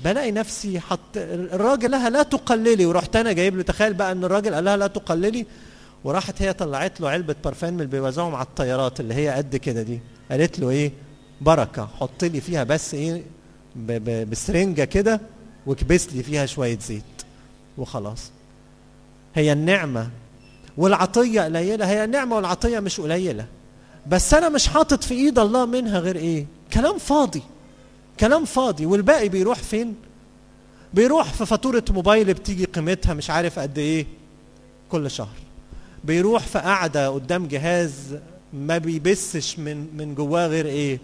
بلاقي 0.05 0.33
نفسي 0.33 0.81
حط 0.81 0.99
الراجل 1.17 1.91
لها 1.91 2.11
لا 2.11 2.23
تقللي 2.23 2.87
ورحت 2.87 3.17
أنا 3.17 3.33
جايب 3.33 3.57
له 3.57 3.63
تخيل 3.63 3.95
بقى 3.95 4.13
إن 4.13 4.25
الراجل 4.25 4.55
قال 4.55 4.65
لها 4.65 4.77
لا 4.77 4.87
تقللي 4.87 5.47
وراحت 6.05 6.43
هي 6.43 6.53
طلعت 6.53 7.01
له 7.01 7.09
علبة 7.11 7.35
برفان 7.45 7.75
من 7.75 7.81
اللي 7.81 7.91
بيوزعهم 7.91 8.35
على 8.35 8.47
الطيارات 8.47 9.01
اللي 9.01 9.15
هي 9.15 9.29
قد 9.29 9.57
كده 9.57 9.83
دي. 9.83 10.01
قالت 10.31 10.59
له 10.59 10.71
إيه؟ 10.71 10.93
بركة 11.41 11.89
حط 12.01 12.25
لي 12.25 12.41
فيها 12.41 12.65
بس 12.65 12.95
إيه؟ 12.95 13.23
ب- 13.77 13.93
ب- 14.11 14.31
بسرنجة 14.31 14.85
كده 14.85 15.21
واكبس 15.67 16.13
لي 16.13 16.23
فيها 16.23 16.47
شوية 16.47 16.79
زيت. 16.79 17.03
وخلاص. 17.79 18.31
هي 19.35 19.53
النعمة. 19.53 20.11
والعطية 20.77 21.41
قليلة. 21.41 21.87
هي 21.89 22.05
النعمة 22.05 22.37
والعطية 22.37 22.81
مش 22.81 23.01
قليلة. 23.01 23.47
بس 24.07 24.35
أنا 24.35 24.49
مش 24.49 24.69
حاطط 24.69 25.05
في 25.05 25.15
إيد 25.15 25.39
الله 25.39 25.67
منها 25.67 25.99
غير 25.99 26.17
إيه؟ 26.17 26.47
كلام 26.73 26.99
فاضي. 26.99 27.43
كلام 28.21 28.45
فاضي 28.45 28.87
والباقي 28.87 29.29
بيروح 29.29 29.59
فين؟ 29.59 29.95
بيروح 30.95 31.33
في 31.33 31.47
فاتورة 31.47 31.85
موبايل 31.91 32.35
بتيجي 32.35 32.65
قيمتها 32.65 33.15
مش 33.15 33.31
عارف 33.31 33.59
قد 33.59 33.79
إيه 33.79 34.07
كل 34.91 35.11
شهر. 35.11 35.37
بيروح 36.05 36.43
في 36.43 36.59
قعدة 36.59 37.09
قدام 37.09 37.47
جهاز 37.47 38.19
ما 38.53 38.79
بيبسش 38.79 39.59
من 39.59 39.97
من 39.97 40.15
جواه 40.15 40.47
غير 40.47 40.67
إيه؟ 40.67 40.99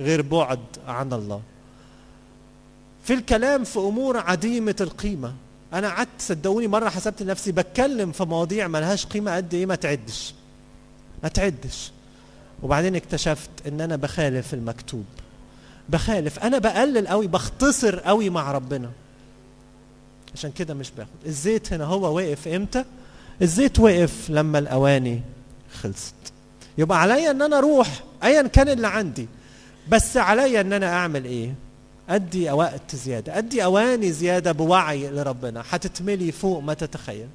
غير 0.00 0.22
بعد 0.22 0.58
عن 0.86 1.12
الله. 1.12 1.40
في 3.04 3.14
الكلام 3.14 3.64
في 3.64 3.78
أمور 3.78 4.16
عديمة 4.16 4.76
القيمة. 4.80 5.34
أنا 5.72 5.88
قعدت 5.88 6.08
صدقوني 6.18 6.66
مرة 6.68 6.88
حسبت 6.88 7.22
نفسي 7.22 7.52
بتكلم 7.52 8.12
في 8.12 8.24
مواضيع 8.24 8.68
ملهاش 8.68 9.06
قيمة 9.06 9.36
قد 9.36 9.54
إيه 9.54 9.66
ما 9.66 9.74
تعدش. 9.74 10.34
ما 11.22 11.28
تعدش. 11.28 11.92
وبعدين 12.62 12.96
اكتشفت 12.96 13.50
إن 13.66 13.80
أنا 13.80 13.96
بخالف 13.96 14.54
المكتوب. 14.54 15.04
بخالف. 15.90 16.38
أنا 16.38 16.58
بقلل 16.58 17.08
قوي 17.08 17.26
بختصر 17.26 17.98
قوي 17.98 18.30
مع 18.30 18.52
ربنا. 18.52 18.90
عشان 20.34 20.50
كده 20.50 20.74
مش 20.74 20.90
باخد. 20.90 21.10
الزيت 21.26 21.72
هنا 21.72 21.84
هو 21.84 22.16
واقف 22.16 22.48
إمتى؟ 22.48 22.84
الزيت 23.42 23.78
وقف 23.78 24.30
لما 24.30 24.58
الأواني 24.58 25.22
خلصت. 25.80 26.14
يبقى 26.78 27.00
عليا 27.00 27.30
إن 27.30 27.42
أنا 27.42 27.58
أروح 27.58 28.04
ايا 28.24 28.42
كان 28.42 28.68
اللي 28.68 28.86
عندي 28.86 29.28
بس 29.88 30.16
عليا 30.16 30.60
إن 30.60 30.72
أنا 30.72 30.92
أعمل 30.92 31.24
إيه؟ 31.24 31.54
أدي 32.08 32.50
وقت 32.50 32.96
زيادة. 32.96 33.38
أدي 33.38 33.64
أواني 33.64 34.12
زيادة 34.12 34.52
بوعي 34.52 35.10
لربنا. 35.10 35.64
هتتملي 35.70 36.32
فوق 36.32 36.60
ما 36.60 36.74
تتخيل. 36.74 37.28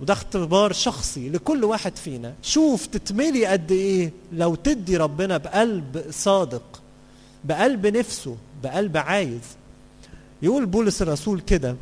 وده 0.00 0.12
اختبار 0.12 0.72
شخصي 0.72 1.28
لكل 1.28 1.64
واحد 1.64 1.96
فينا. 1.96 2.34
شوف 2.42 2.86
تتملي 2.86 3.46
قد 3.46 3.72
إيه 3.72 4.12
لو 4.32 4.54
تدي 4.54 4.96
ربنا 4.96 5.36
بقلب 5.36 6.04
صادق. 6.10 6.80
بقلب 7.44 7.86
نفسه 7.86 8.36
بقلب 8.62 8.96
عايز. 8.96 9.40
يقول 10.42 10.66
بولس 10.66 11.02
الرسول 11.02 11.40
كده 11.40 11.76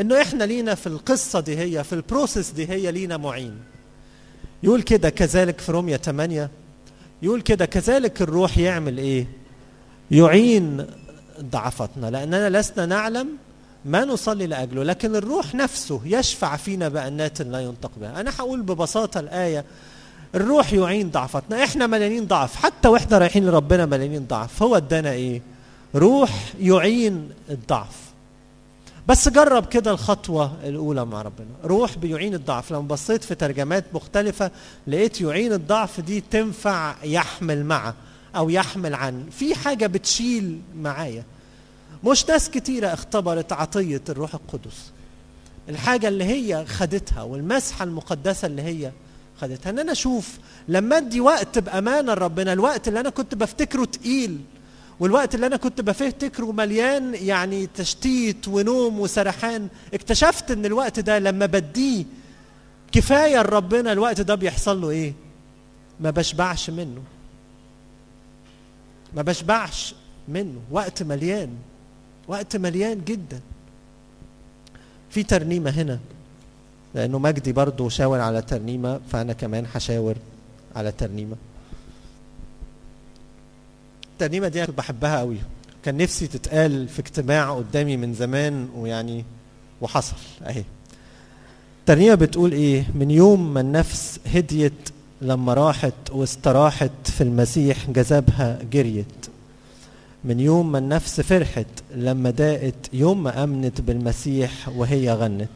إنه 0.00 0.22
إحنا 0.22 0.44
لينا 0.44 0.74
في 0.74 0.86
القصة 0.86 1.40
دي 1.40 1.58
هي 1.58 1.84
في 1.84 1.92
البروسيس 1.92 2.50
دي 2.50 2.68
هي 2.68 2.92
لينا 2.92 3.16
معين. 3.16 3.58
يقول 4.62 4.82
كده 4.82 5.10
كذلك 5.10 5.60
في 5.60 5.72
رومية 5.72 5.96
8 5.96 6.50
يقول 7.22 7.40
كده 7.40 7.66
كذلك 7.66 8.22
الروح 8.22 8.58
يعمل 8.58 8.98
إيه؟ 8.98 9.26
يعين 10.10 10.86
ضعفتنا 11.40 12.10
لأننا 12.10 12.58
لسنا 12.58 12.86
نعلم 12.86 13.28
ما 13.84 14.04
نصلي 14.04 14.46
لأجله 14.46 14.82
لكن 14.82 15.16
الروح 15.16 15.54
نفسه 15.54 16.00
يشفع 16.04 16.56
فينا 16.56 16.88
بأنات 16.88 17.42
لا 17.42 17.60
ينطق 17.60 17.90
بها. 18.00 18.20
أنا 18.20 18.30
هقول 18.38 18.62
ببساطة 18.62 19.20
الآية 19.20 19.64
الروح 20.34 20.72
يعين 20.72 21.10
ضعفتنا 21.10 21.64
إحنا 21.64 21.86
مليانين 21.86 22.26
ضعف. 22.26 22.56
حتى 22.56 22.88
وإحنا 22.88 23.18
رايحين 23.18 23.46
لربنا 23.46 23.86
مليانين 23.86 24.26
ضعف. 24.26 24.62
هو 24.62 24.76
ادانا 24.76 25.12
إيه؟ 25.12 25.42
روح 25.94 26.30
يعين 26.60 27.30
الضعف. 27.50 27.96
بس 29.08 29.28
جرب 29.28 29.66
كده 29.66 29.90
الخطوة 29.90 30.52
الأولى 30.64 31.04
مع 31.04 31.22
ربنا. 31.22 31.48
روح 31.64 31.98
بيعين 31.98 32.34
الضعف. 32.34 32.70
لما 32.70 32.80
بصيت 32.80 33.24
في 33.24 33.34
ترجمات 33.34 33.84
مختلفة 33.94 34.50
لقيت 34.86 35.20
يعين 35.20 35.52
الضعف 35.52 36.00
دي 36.00 36.20
تنفع 36.30 36.94
يحمل 37.04 37.64
مع 37.64 37.94
أو 38.36 38.50
يحمل 38.50 38.94
عن. 38.94 39.26
في 39.30 39.54
حاجة 39.54 39.86
بتشيل 39.86 40.60
معايا. 40.76 41.24
مش 42.04 42.28
ناس 42.28 42.50
كتيرة 42.50 42.86
اختبرت 42.86 43.52
عطية 43.52 44.02
الروح 44.08 44.34
القدس. 44.34 44.90
الحاجة 45.68 46.08
اللي 46.08 46.24
هي 46.24 46.66
خدتها 46.66 47.22
والمسحة 47.22 47.84
المقدسة 47.84 48.46
اللي 48.46 48.62
هي 48.62 48.92
خدتها 49.40 49.70
ان 49.70 49.78
أنا 49.78 49.92
أشوف 49.92 50.38
لما 50.68 50.96
أدي 50.96 51.20
وقت 51.20 51.58
بأمانة 51.58 52.12
لربنا 52.14 52.52
الوقت 52.52 52.88
اللي 52.88 53.00
أنا 53.00 53.10
كنت 53.10 53.34
بفتكره 53.34 53.84
تقيل 53.84 54.38
والوقت 55.00 55.34
اللي 55.34 55.46
أنا 55.46 55.56
كنت 55.56 55.80
بفتكره 55.80 56.52
مليان 56.52 57.14
يعني 57.14 57.66
تشتيت 57.66 58.48
ونوم 58.48 59.00
وسرحان 59.00 59.68
اكتشفت 59.94 60.50
إن 60.50 60.66
الوقت 60.66 61.00
ده 61.00 61.18
لما 61.18 61.46
بديه 61.46 62.04
كفاية 62.92 63.42
لربنا 63.42 63.92
الوقت 63.92 64.20
ده 64.20 64.34
بيحصل 64.34 64.80
له 64.80 64.90
إيه؟ 64.90 65.12
ما 66.00 66.10
بشبعش 66.10 66.70
منه. 66.70 67.02
ما 69.14 69.22
بشبعش 69.22 69.94
منه. 70.28 70.60
وقت 70.70 71.02
مليان. 71.02 71.50
وقت 72.28 72.56
مليان 72.56 73.04
جدا. 73.04 73.40
في 75.10 75.22
ترنيمة 75.22 75.70
هنا. 75.70 75.98
لأنه 76.94 77.18
مجدي 77.18 77.52
برضه 77.52 77.88
شاور 77.88 78.20
على 78.20 78.42
ترنيمة 78.42 79.00
فأنا 79.12 79.32
كمان 79.32 79.66
هشاور 79.74 80.14
على 80.76 80.92
ترنيمة. 80.92 81.36
الترنيمة 84.12 84.48
دي 84.48 84.66
كنت 84.66 84.78
بحبها 84.78 85.18
قوي 85.18 85.36
كان 85.84 85.96
نفسي 85.96 86.26
تتقال 86.26 86.88
في 86.88 86.98
اجتماع 86.98 87.54
قدامي 87.54 87.96
من 87.96 88.14
زمان 88.14 88.68
ويعني 88.76 89.24
وحصل 89.80 90.16
أهي. 90.46 90.64
الترنيمة 91.80 92.14
بتقول 92.14 92.52
إيه؟ 92.52 92.84
من 92.94 93.10
يوم 93.10 93.54
ما 93.54 93.60
النفس 93.60 94.20
هديت 94.26 94.88
لما 95.22 95.54
راحت 95.54 96.10
واستراحت 96.10 96.90
في 97.04 97.20
المسيح 97.20 97.90
جذبها 97.90 98.58
جريت. 98.72 99.26
من 100.24 100.40
يوم 100.40 100.72
ما 100.72 100.78
النفس 100.78 101.20
فرحت 101.20 101.66
لما 101.94 102.30
داقت 102.30 102.74
يوم 102.92 103.22
ما 103.22 103.44
أمنت 103.44 103.80
بالمسيح 103.80 104.68
وهي 104.68 105.12
غنت. 105.12 105.48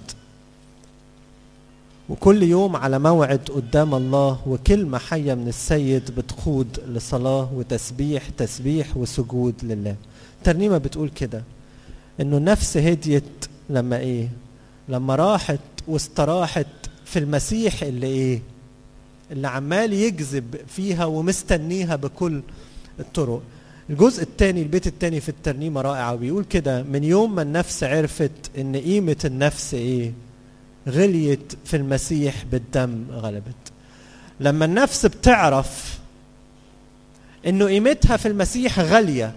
وكل 2.12 2.42
يوم 2.42 2.76
على 2.76 2.98
موعد 2.98 3.40
قدام 3.54 3.94
الله 3.94 4.38
وكلمة 4.46 4.98
حية 4.98 5.34
من 5.34 5.48
السيد 5.48 6.10
بتقود 6.10 6.66
لصلاة 6.88 7.52
وتسبيح 7.54 8.28
تسبيح 8.28 8.96
وسجود 8.96 9.54
لله. 9.62 9.96
الترنيمة 10.38 10.78
بتقول 10.78 11.08
كده 11.08 11.42
إنه 12.20 12.36
النفس 12.36 12.76
هديت 12.76 13.24
لما 13.70 13.98
إيه؟ 13.98 14.28
لما 14.88 15.14
راحت 15.14 15.58
واستراحت 15.88 16.66
في 17.04 17.18
المسيح 17.18 17.82
اللي 17.82 18.06
إيه؟ 18.06 18.42
اللي 19.30 19.48
عمال 19.48 19.92
يجذب 19.92 20.56
فيها 20.68 21.04
ومستنيها 21.04 21.96
بكل 21.96 22.42
الطرق. 23.00 23.42
الجزء 23.90 24.22
الثاني 24.22 24.62
البيت 24.62 24.86
الثاني 24.86 25.20
في 25.20 25.28
الترنيمة 25.28 25.80
رائع 25.80 26.12
وبيقول 26.12 26.44
كده 26.44 26.82
من 26.82 27.04
يوم 27.04 27.34
ما 27.34 27.42
النفس 27.42 27.84
عرفت 27.84 28.30
إن 28.58 28.76
قيمة 28.76 29.16
النفس 29.24 29.74
إيه؟ 29.74 30.12
غليت 30.88 31.52
في 31.64 31.76
المسيح 31.76 32.44
بالدم 32.44 33.04
غلبت. 33.10 33.72
لما 34.40 34.64
النفس 34.64 35.06
بتعرف 35.06 35.98
إنه 37.46 37.66
قيمتها 37.66 38.16
في 38.16 38.28
المسيح 38.28 38.80
غالية 38.80 39.32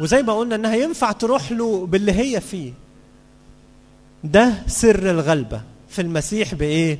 وزي 0.00 0.22
ما 0.22 0.32
قلنا 0.32 0.54
إنها 0.54 0.74
ينفع 0.74 1.12
تروح 1.12 1.52
له 1.52 1.86
باللي 1.86 2.12
هي 2.12 2.40
فيه 2.40 2.72
ده 4.24 4.52
سر 4.66 5.10
الغلبة 5.10 5.62
في 5.88 6.02
المسيح 6.02 6.54
بإيه؟ 6.54 6.98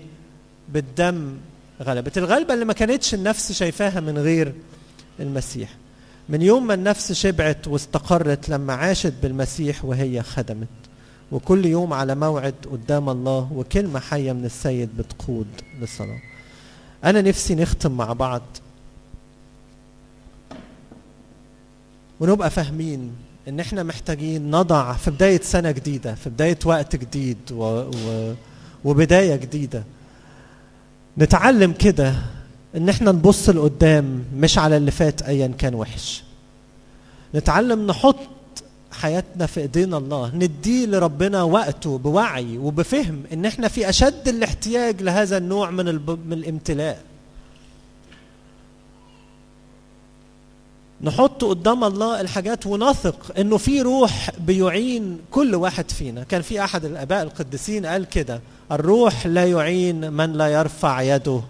بالدم 0.68 1.36
غلبت. 1.82 2.18
الغلبة 2.18 2.54
اللي 2.54 2.64
ما 2.64 2.72
كانتش 2.72 3.14
النفس 3.14 3.52
شايفاها 3.52 4.00
من 4.00 4.18
غير 4.18 4.52
المسيح. 5.20 5.68
من 6.28 6.42
يوم 6.42 6.66
ما 6.66 6.74
النفس 6.74 7.12
شبعت 7.12 7.68
واستقرت 7.68 8.48
لما 8.48 8.72
عاشت 8.74 9.12
بالمسيح 9.22 9.84
وهي 9.84 10.22
خدمت. 10.22 10.68
وكل 11.32 11.66
يوم 11.66 11.92
على 11.92 12.14
موعد 12.14 12.54
قدام 12.72 13.08
الله 13.08 13.48
وكلمة 13.54 14.00
حية 14.00 14.32
من 14.32 14.44
السيد 14.44 14.96
بتقود 14.96 15.46
للصلاة. 15.80 16.18
أنا 17.04 17.20
نفسي 17.22 17.54
نختم 17.54 17.92
مع 17.92 18.12
بعض 18.12 18.42
ونبقى 22.20 22.50
فاهمين 22.50 23.12
إن 23.48 23.60
إحنا 23.60 23.82
محتاجين 23.82 24.50
نضع 24.50 24.92
في 24.92 25.10
بداية 25.10 25.40
سنة 25.40 25.70
جديدة 25.70 26.14
في 26.14 26.30
بداية 26.30 26.58
وقت 26.64 26.96
جديد 26.96 27.38
و... 27.52 27.64
و... 27.64 28.34
وبداية 28.84 29.36
جديدة. 29.36 29.84
نتعلم 31.18 31.72
كده 31.72 32.14
إن 32.76 32.88
إحنا 32.88 33.12
نبص 33.12 33.48
لقدام 33.48 34.24
مش 34.36 34.58
على 34.58 34.76
اللي 34.76 34.90
فات 34.90 35.22
ايا 35.22 35.46
كان 35.58 35.74
وحش. 35.74 36.22
نتعلم 37.34 37.86
نحط 37.86 38.16
حياتنا 39.00 39.46
في 39.46 39.60
ايدينا 39.60 39.96
الله 39.98 40.30
نديه 40.34 40.86
لربنا 40.86 41.42
وقته 41.42 41.98
بوعي 41.98 42.58
وبفهم 42.58 43.22
إن 43.32 43.46
إحنا 43.46 43.68
في 43.68 43.88
أشد 43.88 44.28
الاحتياج 44.28 45.02
لهذا 45.02 45.36
النوع 45.36 45.70
من. 45.70 45.84
من 46.04 46.32
الامتلاء. 46.32 47.02
نحط 51.02 51.44
قدام 51.44 51.84
الله 51.84 52.20
الحاجات 52.20 52.66
ونثق 52.66 53.38
إنه 53.38 53.56
في 53.56 53.82
روح 53.82 54.30
بيعين 54.38 55.18
كل 55.30 55.54
واحد 55.54 55.90
فينا. 55.90 56.22
كان 56.22 56.42
في 56.42 56.64
أحد 56.64 56.84
الآباء 56.84 57.22
القديسين 57.22 57.86
قال 57.86 58.04
كده 58.04 58.40
الروح 58.72 59.26
لا 59.26 59.44
يعين 59.46 60.12
من 60.12 60.32
لا 60.32 60.48
يرفع 60.48 61.02
يده 61.02 61.40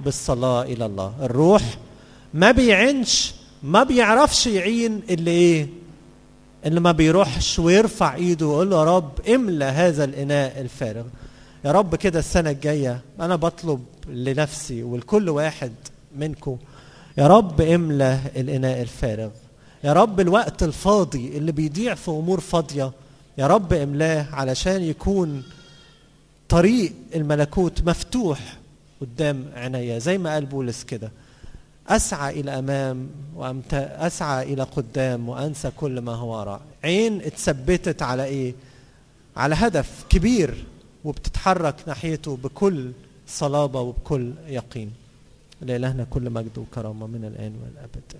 بالصلاة 0.00 0.62
إلى 0.62 0.86
الله. 0.86 1.12
الروح 1.22 1.62
ما 2.34 2.50
بيعينش 2.50 3.32
ما 3.62 3.82
بيعرفش 3.82 4.46
يعين 4.46 5.02
اللي 5.10 5.30
إيه؟ 5.30 5.68
اللي 6.66 6.80
ما 6.80 6.92
بيروحش 6.92 7.58
ويرفع 7.58 8.14
إيده 8.14 8.46
ويقول 8.46 8.70
له 8.70 8.76
يا 8.78 8.84
رب 8.96 9.20
املى 9.28 9.64
هذا 9.64 10.04
الإناء 10.04 10.60
الفارغ. 10.60 11.04
يا 11.64 11.72
رب 11.72 11.94
كده 11.94 12.18
السنة 12.18 12.50
الجاية 12.50 13.00
أنا 13.20 13.36
بطلب 13.36 13.84
لنفسي 14.08 14.82
ولكل 14.82 15.28
واحد 15.28 15.72
منكم 16.16 16.56
يا 17.18 17.26
رب 17.26 17.60
املى 17.60 18.18
الإناء 18.36 18.82
الفارغ. 18.82 19.30
يا 19.84 19.92
رب 19.92 20.20
الوقت 20.20 20.62
الفاضي 20.62 21.36
اللي 21.38 21.52
بيضيع 21.52 21.94
في 21.94 22.10
أمور 22.10 22.40
فاضية 22.40 22.92
يا 23.38 23.46
رب 23.46 23.72
املاه 23.72 24.26
علشان 24.32 24.82
يكون 24.82 25.42
طريق 26.48 26.92
الملكوت 27.14 27.82
مفتوح 27.82 28.58
قدام 29.00 29.44
عينيا 29.54 29.98
زي 29.98 30.18
ما 30.18 30.34
قال 30.34 30.46
بولس 30.46 30.84
كده. 30.84 31.10
أسعى 31.88 32.40
إلى 32.40 32.58
أمام 32.58 33.08
وأمت... 33.34 33.74
أسعى 33.74 34.52
إلى 34.52 34.62
قدام 34.62 35.28
وأنسى 35.28 35.70
كل 35.76 36.00
ما 36.00 36.14
هو 36.14 36.40
وراء 36.40 36.60
عين 36.84 37.20
اتثبتت 37.22 38.02
على 38.02 38.24
إيه؟ 38.24 38.54
على 39.36 39.54
هدف 39.54 40.04
كبير 40.08 40.64
وبتتحرك 41.04 41.74
ناحيته 41.86 42.36
بكل 42.36 42.92
صلابة 43.26 43.80
وبكل 43.80 44.32
يقين. 44.46 44.92
لإلهنا 45.60 46.04
كل 46.04 46.30
مجد 46.30 46.58
وكرامه 46.58 47.06
من 47.06 47.24
الآن 47.24 47.52
والأبد. 47.62 48.12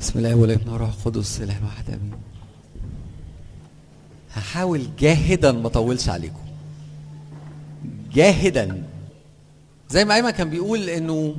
بسم 0.00 0.18
الله 0.18 0.34
والابن 0.34 0.68
والروح 0.68 0.88
القدس 0.88 1.40
إله 1.40 1.58
الواحد 1.58 1.90
آمين. 1.90 2.14
هحاول 4.34 4.96
جاهدا 4.98 5.52
ما 5.52 5.66
اطولش 5.66 6.08
عليكم. 6.08 6.43
جاهدا. 8.14 8.82
زي 9.90 10.04
ما 10.04 10.14
أيمن 10.14 10.30
كان 10.30 10.50
بيقول 10.50 10.88
إنه 10.88 11.36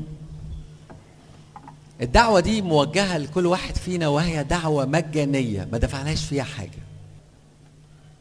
الدعوة 2.01 2.39
دي 2.39 2.61
موجهة 2.61 3.17
لكل 3.17 3.45
واحد 3.45 3.75
فينا 3.75 4.07
وهي 4.07 4.43
دعوة 4.43 4.85
مجانية 4.85 5.67
ما 5.71 5.77
دفعناش 5.77 6.25
فيها 6.25 6.43
حاجة. 6.43 6.85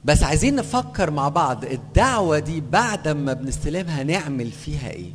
بس 0.04 0.22
عايزين 0.22 0.54
نفكر 0.56 1.10
مع 1.10 1.28
بعض 1.28 1.64
الدعوة 1.64 2.38
دي 2.38 2.60
بعد 2.60 3.08
ما 3.08 3.32
بنستلمها 3.32 4.02
نعمل 4.02 4.50
فيها 4.50 4.90
إيه؟ 4.90 5.10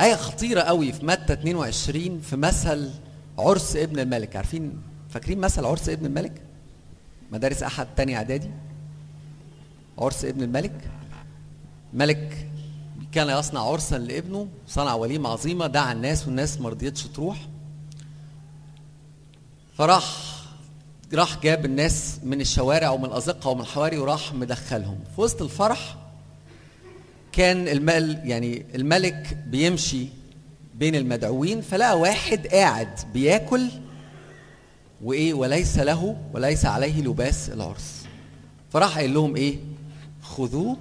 آية 0.00 0.14
خطيرة 0.14 0.60
قوي 0.60 0.92
في 0.92 1.06
متى 1.06 1.32
22 1.32 2.20
في 2.20 2.36
مثل 2.36 2.90
عرس 3.38 3.76
ابن 3.76 3.98
الملك. 3.98 4.36
عارفين 4.36 4.82
فاكرين 5.10 5.38
مثل 5.38 5.64
عرس 5.64 5.88
ابن 5.88 6.06
الملك؟ 6.06 6.32
مدارس 7.32 7.62
أحد 7.62 7.86
تاني 7.96 8.16
إعدادي؟ 8.16 8.50
عرس 9.98 10.24
ابن 10.24 10.42
الملك؟ 10.42 10.72
ملك 11.94 12.48
كان 13.12 13.38
يصنع 13.38 13.60
عرسا 13.60 13.98
لابنه 13.98 14.48
صنع 14.68 14.94
وليمة 14.94 15.28
عظيمة 15.28 15.66
دعا 15.66 15.92
الناس 15.92 16.26
والناس 16.26 16.60
ما 16.60 16.68
رضيتش 16.68 17.02
تروح. 17.02 17.48
فراح 19.78 20.34
راح 21.14 21.42
جاب 21.42 21.64
الناس 21.64 22.18
من 22.22 22.40
الشوارع 22.40 22.90
ومن 22.90 23.04
الأزقة 23.04 23.50
ومن 23.50 23.60
الحواري 23.60 23.98
وراح 23.98 24.34
مدخلهم. 24.34 24.98
في 25.14 25.20
وسط 25.20 25.42
الفرح 25.42 25.96
كان 27.32 27.68
المال 27.68 28.20
يعني 28.30 28.66
الملك 28.74 29.38
بيمشي 29.46 30.06
بين 30.74 30.94
المدعوين 30.94 31.60
فلقى 31.60 32.00
واحد 32.00 32.46
قاعد 32.46 32.98
بياكل 33.12 33.68
وإيه 35.02 35.34
وليس 35.34 35.78
له 35.78 36.16
وليس 36.32 36.66
عليه 36.66 37.02
لباس 37.02 37.50
العرس. 37.50 38.04
فراح 38.72 38.96
قايل 38.96 39.14
لهم 39.14 39.36
إيه؟ 39.36 39.56
خذوه 40.22 40.76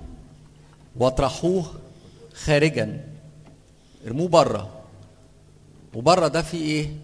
واطرحوه 0.96 1.66
خارجا. 2.34 3.08
ارموه 4.08 4.28
بره. 4.28 4.70
وبره 5.96 6.28
ده 6.28 6.41
فيه 6.41 6.62
إيه؟ 6.62 6.96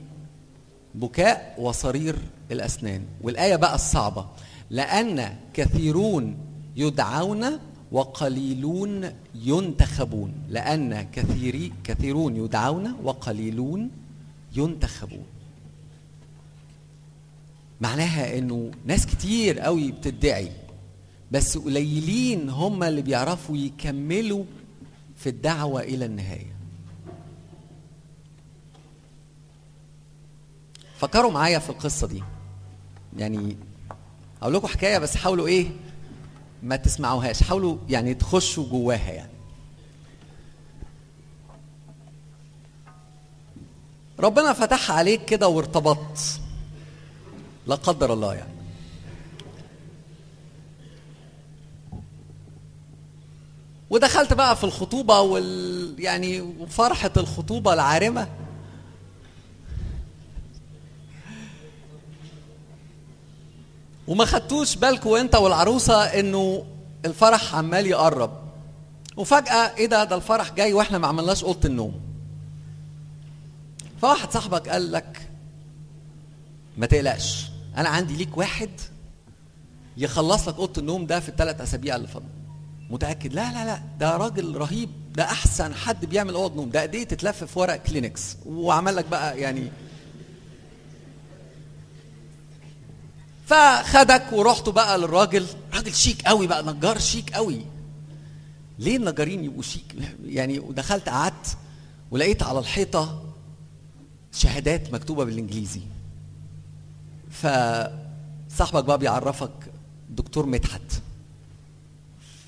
بكاء 0.95 1.55
وصرير 1.57 2.15
الأسنان. 2.51 3.05
والآية 3.21 3.55
بقى 3.55 3.75
الصعبة. 3.75 4.25
لأن 4.69 5.35
كثيرون 5.53 6.37
يدعون 6.75 7.59
وقليلون 7.91 9.13
ينتخبون. 9.35 10.33
لأن 10.49 11.07
كثيري 11.11 11.73
كثيرون 11.83 12.35
يدعون 12.35 12.95
وقليلون 13.03 13.89
ينتخبون. 14.55 15.25
معناها 17.81 18.37
إنه 18.37 18.71
ناس 18.85 19.05
كتير 19.05 19.59
قوي 19.59 19.91
بتدعي. 19.91 20.51
بس 21.31 21.57
قليلين 21.57 22.49
هم 22.49 22.83
اللي 22.83 23.01
بيعرفوا 23.01 23.57
يكملوا 23.57 24.43
في 25.17 25.29
الدعوة 25.29 25.81
إلى 25.81 26.05
النهاية. 26.05 26.55
فكروا 30.97 31.31
معايا 31.31 31.59
في 31.59 31.69
القصة 31.69 32.07
دي. 32.07 32.23
يعني 33.17 33.57
أقول 34.41 34.53
لكم 34.53 34.67
حكاية 34.67 34.97
بس 34.97 35.15
حاولوا 35.15 35.47
إيه؟ 35.47 35.71
ما 36.63 36.75
تسمعوهاش. 36.75 37.43
حاولوا 37.43 37.77
يعني 37.89 38.13
تخشوا 38.13 38.69
جواها 38.69 39.11
يعني. 39.11 39.31
ربنا 44.19 44.53
فتح 44.53 44.91
عليك 44.91 45.25
كده 45.25 45.47
وارتبطت. 45.47 46.41
لا 47.67 47.75
قدر 47.75 48.13
الله 48.13 48.33
يعني. 48.33 48.58
ودخلت 53.89 54.33
بقى 54.33 54.55
في 54.55 54.63
الخطوبة 54.63 55.19
وال 55.21 55.95
يعني 55.99 56.53
فرحة 56.69 57.11
الخطوبة 57.17 57.73
العارمة. 57.73 58.27
وما 64.07 64.25
خدتوش 64.25 64.75
بالكوا 64.75 65.19
انت 65.19 65.35
والعروسة 65.35 66.03
انه 66.03 66.65
الفرح 67.05 67.55
عمال 67.55 67.87
يقرب. 67.87 68.31
وفجأة 69.17 69.75
إيه 69.77 69.85
ده؟ 69.85 70.03
ده 70.03 70.15
الفرح 70.15 70.51
جاي 70.53 70.73
وإحنا 70.73 70.97
ما 70.97 71.07
عملناش 71.07 71.43
أوضة 71.43 71.69
النوم. 71.69 71.99
فواحد 74.01 74.31
صاحبك 74.31 74.69
قال 74.69 74.91
لك 74.91 75.29
ما 76.77 76.85
تقلقش 76.85 77.45
أنا 77.77 77.89
عندي 77.89 78.15
ليك 78.15 78.37
واحد 78.37 78.69
يخلص 79.97 80.47
لك 80.47 80.55
أوضة 80.55 80.81
النوم 80.81 81.05
ده 81.05 81.19
في 81.19 81.29
الثلاث 81.29 81.61
أسابيع 81.61 81.95
اللي 81.95 82.07
فاضله 82.07 82.29
متأكد؟ 82.89 83.33
لا 83.33 83.51
لا 83.53 83.65
لا. 83.65 83.81
ده 83.99 84.17
راجل 84.17 84.55
رهيب. 84.57 84.89
ده 85.15 85.23
أحسن 85.23 85.73
حد 85.73 86.05
بيعمل 86.05 86.33
أوض 86.33 86.55
نوم. 86.55 86.69
ده 86.69 86.81
ايديه 86.81 87.03
تتلف 87.03 87.43
في 87.43 87.59
ورق 87.59 87.75
كلينكس 87.75 88.37
وعمل 88.45 88.95
لك 88.95 89.05
بقى 89.05 89.39
يعني 89.39 89.71
فخدك 93.45 94.23
ورحتوا 94.33 94.73
بقى 94.73 94.97
للراجل. 94.97 95.45
راجل 95.73 95.93
شيك 95.93 96.21
قوي 96.21 96.47
بقى 96.47 96.63
نجار 96.63 96.99
شيك 96.99 97.33
قوي. 97.33 97.65
ليه 98.79 98.97
النجارين 98.97 99.43
يبقوا 99.43 99.61
شيك؟ 99.63 99.95
يعني 100.25 100.59
ودخلت 100.59 101.09
قعدت 101.09 101.57
ولقيت 102.11 102.43
على 102.43 102.59
الحيطة 102.59 103.23
شهادات 104.31 104.93
مكتوبة 104.93 105.23
بالإنجليزي. 105.25 105.81
فصاحبك 107.31 108.83
بقى 108.83 108.97
بيعرفك 108.97 109.51
دكتور 110.09 110.45
مدحت. 110.45 110.81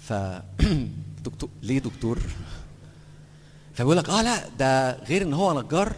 ف 0.07 0.13
دكتور 1.25 1.49
ليه 1.61 1.79
دكتور؟ 1.79 2.19
فبيقول 3.73 3.97
لك 3.97 4.09
آه 4.09 4.21
لا 4.21 4.47
ده 4.59 4.91
غير 5.03 5.21
إن 5.21 5.33
هو 5.33 5.61
نجار 5.61 5.93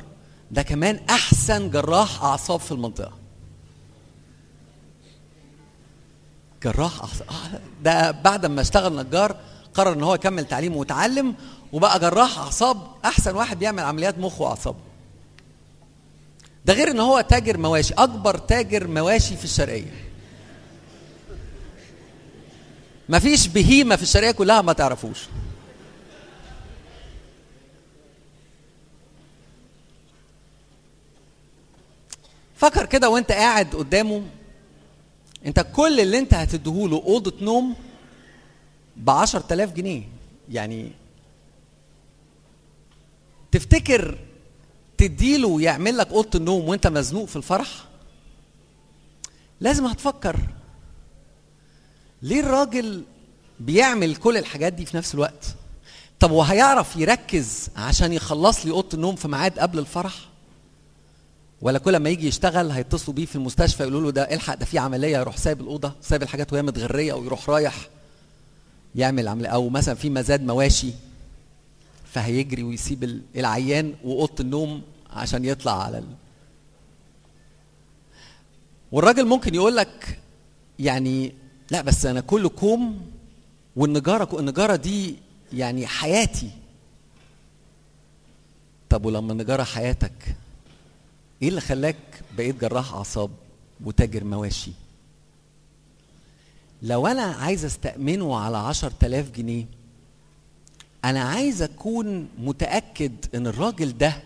ده 0.51 0.61
كمان 0.61 0.99
أحسن 1.09 1.69
جراح 1.69 2.23
أعصاب 2.23 2.59
في 2.59 2.71
المنطقة. 2.71 3.11
جراح 6.63 6.99
أعصاب 7.01 7.27
آه 7.29 7.59
ده 7.83 8.11
بعد 8.11 8.45
ما 8.45 8.61
اشتغل 8.61 8.95
نجار 8.95 9.35
قرر 9.73 9.93
إن 9.93 10.03
هو 10.03 10.15
يكمل 10.15 10.45
تعليمه 10.45 10.77
وتعلم 10.77 11.35
وبقى 11.73 11.99
جراح 11.99 12.37
أعصاب 12.39 12.77
أحسن 13.05 13.35
واحد 13.35 13.59
بيعمل 13.59 13.83
عمليات 13.83 14.17
مخ 14.19 14.41
واعصاب 14.41 14.75
ده 16.65 16.73
غير 16.73 16.91
إن 16.91 16.99
هو 16.99 17.21
تاجر 17.21 17.57
مواشي 17.57 17.93
أكبر 17.93 18.37
تاجر 18.37 18.87
مواشي 18.87 19.37
في 19.37 19.43
الشرقية. 19.43 20.12
مفيش 23.09 23.47
بهيمة 23.47 23.95
في 23.95 24.03
الشرقيه 24.03 24.31
كلها 24.31 24.61
ما 24.61 24.73
تعرفوش. 24.73 25.19
فكر 32.55 32.85
كده 32.85 33.09
وانت 33.09 33.31
قاعد 33.31 33.75
قدامه 33.75 34.23
انت 35.45 35.59
كل 35.75 35.99
اللي 35.99 36.19
انت 36.19 36.33
هتديهوله 36.33 36.97
أوضة 36.97 37.33
نوم 37.41 37.75
ب 38.97 39.09
10000 39.09 39.71
جنيه. 39.73 40.03
يعني 40.49 40.91
تفتكر 43.51 44.17
تديله 44.97 45.61
يعمل 45.61 45.97
لك 45.97 46.07
أوضة 46.11 46.29
النوم 46.39 46.67
وانت 46.69 46.87
مزنوق 46.87 47.25
في 47.25 47.35
الفرح؟ 47.35 47.67
لازم 49.59 49.85
هتفكر. 49.85 50.39
ليه 52.23 52.39
الراجل 52.39 53.03
بيعمل 53.59 54.15
كل 54.15 54.37
الحاجات 54.37 54.73
دي 54.73 54.85
في 54.85 54.97
نفس 54.97 55.13
الوقت؟ 55.13 55.55
طب 56.19 56.31
وهيعرف 56.31 56.95
يركز 56.95 57.69
عشان 57.75 58.13
يخلص 58.13 58.65
لي 58.65 58.71
أوضة 58.71 58.89
النوم 58.93 59.15
في 59.15 59.27
ميعاد 59.27 59.59
قبل 59.59 59.79
الفرح؟ 59.79 60.13
ولا 61.61 61.79
كل 61.79 61.97
ما 61.97 62.09
يجي 62.09 62.27
يشتغل 62.27 62.71
هيتصلوا 62.71 63.15
بيه 63.15 63.25
في 63.25 63.35
المستشفى 63.35 63.83
يقولوا 63.83 64.01
له 64.01 64.09
ده 64.11 64.21
الحق 64.33 64.53
ده 64.55 64.65
في 64.65 64.79
عملية 64.79 65.17
يروح 65.17 65.37
سايب 65.37 65.61
الأوضة 65.61 65.93
سايب 66.01 66.23
الحاجات 66.23 66.53
وهي 66.53 66.61
متغرية 66.61 67.11
أو 67.11 67.23
يروح 67.25 67.49
رايح 67.49 67.75
يعمل 68.95 69.27
عملية. 69.27 69.49
أو 69.49 69.69
مثلا 69.69 69.95
في 69.95 70.09
مزاد 70.09 70.43
مواشي 70.43 70.91
فهيجري 72.13 72.63
ويسيب 72.63 73.21
العيان 73.35 73.93
وأوضة 74.03 74.33
النوم 74.39 74.81
عشان 75.13 75.45
يطلع 75.45 75.83
على 75.83 75.97
ال... 75.97 76.05
والراجل 78.91 79.25
ممكن 79.25 79.55
يقول 79.55 79.75
لك 79.75 80.19
يعني 80.79 81.33
لا 81.73 81.81
بس 81.81 82.05
أنا 82.05 82.21
كله 82.21 82.49
كوم 82.49 83.11
والنجارة 83.75 84.39
النجارة 84.39 84.75
دي 84.75 85.15
يعني 85.53 85.87
حياتي. 85.87 86.49
طب 88.89 89.05
ولما 89.05 89.31
النجارة 89.31 89.63
حياتك 89.63 90.35
إيه 91.41 91.49
اللي 91.49 91.61
خلاك 91.61 91.95
بقيت 92.37 92.61
جراح 92.61 92.93
أعصاب 92.93 93.31
وتاجر 93.83 94.23
مواشي؟ 94.23 94.71
لو 96.81 97.07
أنا 97.07 97.21
عايز 97.23 97.65
أستأمنه 97.65 98.35
على 98.35 98.57
عشر 98.57 98.91
تلاف 98.91 99.31
جنيه 99.31 99.65
أنا 101.05 101.21
عايز 101.23 101.61
أكون 101.61 102.29
متأكد 102.39 103.11
إن 103.35 103.47
الراجل 103.47 103.97
ده 103.97 104.23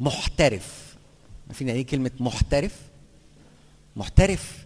محترف. 0.00 0.96
عارفين 1.48 1.68
يعني 1.68 1.80
إيه 1.80 1.86
كلمة 1.86 2.10
محترف؟ 2.20 2.76
محترف 3.96 4.65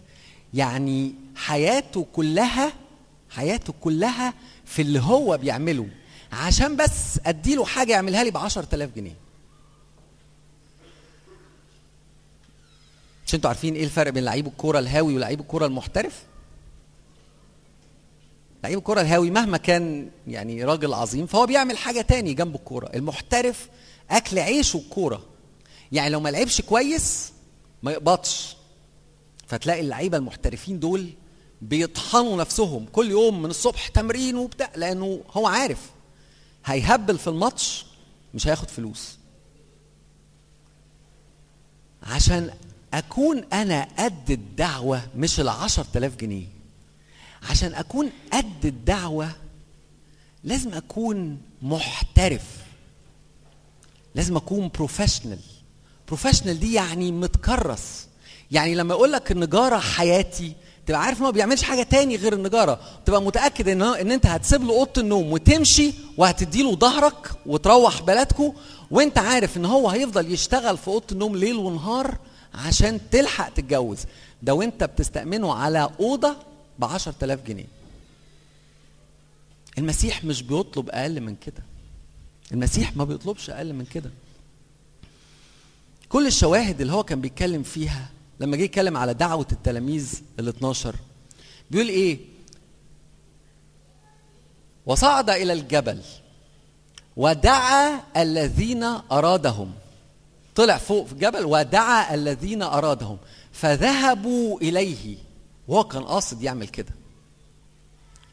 يعني 0.53 1.15
حياته 1.35 2.07
كلها 2.13 2.73
حياته 3.29 3.73
كلها 3.81 4.33
في 4.65 4.81
اللي 4.81 4.99
هو 4.99 5.37
بيعمله. 5.37 5.87
عشان 6.31 6.75
بس 6.75 7.19
أديله 7.25 7.65
حاجة 7.65 7.91
يعملها 7.91 8.23
لي 8.23 8.31
ب 8.31 8.37
10000 8.37 8.89
جنيه. 8.95 9.15
مش 13.27 13.35
أنتوا 13.35 13.49
عارفين 13.49 13.75
إيه 13.75 13.83
الفرق 13.83 14.11
بين 14.11 14.23
لعيب 14.23 14.47
الكورة 14.47 14.79
الهاوي 14.79 15.15
ولعيب 15.15 15.39
الكورة 15.39 15.65
المحترف؟ 15.65 16.23
لعيب 18.63 18.77
الكورة 18.77 19.01
الهاوي 19.01 19.31
مهما 19.31 19.57
كان 19.57 20.09
يعني 20.27 20.63
راجل 20.63 20.93
عظيم 20.93 21.25
فهو 21.25 21.45
بيعمل 21.45 21.77
حاجة 21.77 22.01
تاني 22.01 22.33
جنب 22.33 22.55
الكورة. 22.55 22.91
المحترف 22.95 23.69
أكل 24.09 24.39
عيشه 24.39 24.77
الكورة. 24.77 25.23
يعني 25.91 26.09
لو 26.09 26.19
ما 26.19 26.29
لعبش 26.29 26.61
كويس 26.61 27.31
ما 27.83 27.91
يقبضش 27.91 28.55
فتلاقي 29.51 29.79
اللعيبة 29.81 30.17
المحترفين 30.17 30.79
دول 30.79 31.09
بيطحنوا 31.61 32.37
نفسهم 32.37 32.85
كل 32.91 33.11
يوم 33.11 33.41
من 33.41 33.49
الصبح 33.49 33.87
تمرين 33.87 34.35
وبتاع 34.37 34.71
لأنه 34.75 35.21
هو 35.31 35.47
عارف 35.47 35.89
هيهبل 36.65 37.17
في 37.19 37.27
الماتش 37.27 37.85
مش 38.33 38.47
هياخد 38.47 38.69
فلوس. 38.69 39.17
عشان 42.03 42.53
أكون 42.93 43.37
أنا 43.37 43.87
قد 43.99 44.31
الدعوة 44.31 45.01
مش 45.15 45.39
العشر 45.39 45.83
تلاف 45.93 46.15
جنيه 46.15 46.47
عشان 47.49 47.73
أكون 47.73 48.11
قد 48.33 48.65
الدعوة 48.65 49.31
لازم 50.43 50.73
أكون 50.73 51.41
محترف 51.61 52.57
لازم 54.15 54.35
أكون 54.37 54.67
بروفيشنال 54.67 55.39
بروفيشنال 56.07 56.59
دي 56.59 56.73
يعني 56.73 57.11
متكرس. 57.11 58.07
يعني 58.51 58.75
لما 58.75 58.93
يقول 58.93 59.11
لك 59.11 59.31
النجارة 59.31 59.79
حياتي 59.79 60.53
تبقى 60.85 61.01
عارف 61.01 61.19
إن 61.19 61.25
هو 61.25 61.31
بيعملش 61.31 61.63
حاجة 61.63 61.83
تاني 61.83 62.15
غير 62.15 62.33
النجارة. 62.33 62.79
تبقى 63.05 63.21
متأكد 63.21 63.67
إن 63.69 63.81
إن 63.81 64.11
أنت 64.11 64.25
هتسيب 64.25 64.63
له 64.63 64.73
أوضة 64.73 64.91
النوم 65.01 65.31
وتمشي 65.31 65.93
وهتدي 66.17 66.63
له 66.63 66.75
ظهرك 66.75 67.31
وتروح 67.45 68.01
بلدكم 68.01 68.53
وأنت 68.91 69.17
عارف 69.17 69.57
إن 69.57 69.65
هو 69.65 69.89
هيفضل 69.89 70.31
يشتغل 70.31 70.77
في 70.77 70.87
أوضة 70.87 71.05
النوم 71.11 71.35
ليل 71.35 71.55
ونهار 71.55 72.17
عشان 72.53 72.99
تلحق 73.11 73.49
تتجوز. 73.49 73.97
ده 74.43 74.53
وأنت 74.53 74.83
بتستأمنه 74.83 75.53
على 75.53 75.89
أوضة 75.99 76.35
ب 76.79 76.83
10000 76.85 77.39
جنيه. 77.47 77.65
المسيح 79.77 80.23
مش 80.23 80.41
بيطلب 80.43 80.89
أقل 80.89 81.21
من 81.21 81.35
كده. 81.35 81.63
المسيح 82.51 82.95
ما 82.97 83.03
بيطلبش 83.03 83.49
أقل 83.49 83.73
من 83.73 83.85
كده. 83.85 84.09
كل 86.09 86.27
الشواهد 86.27 86.81
اللي 86.81 86.93
هو 86.93 87.03
كان 87.03 87.21
بيتكلم 87.21 87.63
فيها 87.63 88.09
لما 88.41 88.57
جه 88.57 88.61
يتكلم 88.63 88.97
على 88.97 89.13
دعوة 89.13 89.47
التلاميذ 89.51 90.21
ال 90.39 90.47
12 90.47 90.95
بيقول 91.71 91.89
إيه؟ 91.89 92.19
وصعد 94.85 95.29
إلى 95.29 95.53
الجبل 95.53 96.01
ودعا 97.17 97.99
الذين 98.17 98.83
أرادهم. 98.83 99.71
طلع 100.55 100.77
فوق 100.77 101.05
في 101.05 101.13
الجبل 101.13 101.45
ودعا 101.45 102.13
الذين 102.13 102.61
أرادهم 102.61 103.17
فذهبوا 103.51 104.59
إليه. 104.61 105.17
وهو 105.67 105.83
كان 105.83 106.03
قاصد 106.03 106.41
يعمل 106.43 106.67
كده. 106.67 106.91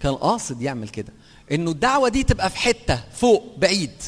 كان 0.01 0.15
قاصد 0.15 0.63
يعمل 0.63 0.89
كده. 0.89 1.13
إنه 1.53 1.71
الدعوة 1.71 2.09
دي 2.09 2.23
تبقى 2.23 2.51
في 2.51 2.57
حتة 2.59 3.01
فوق 3.13 3.45
بعيد. 3.59 4.03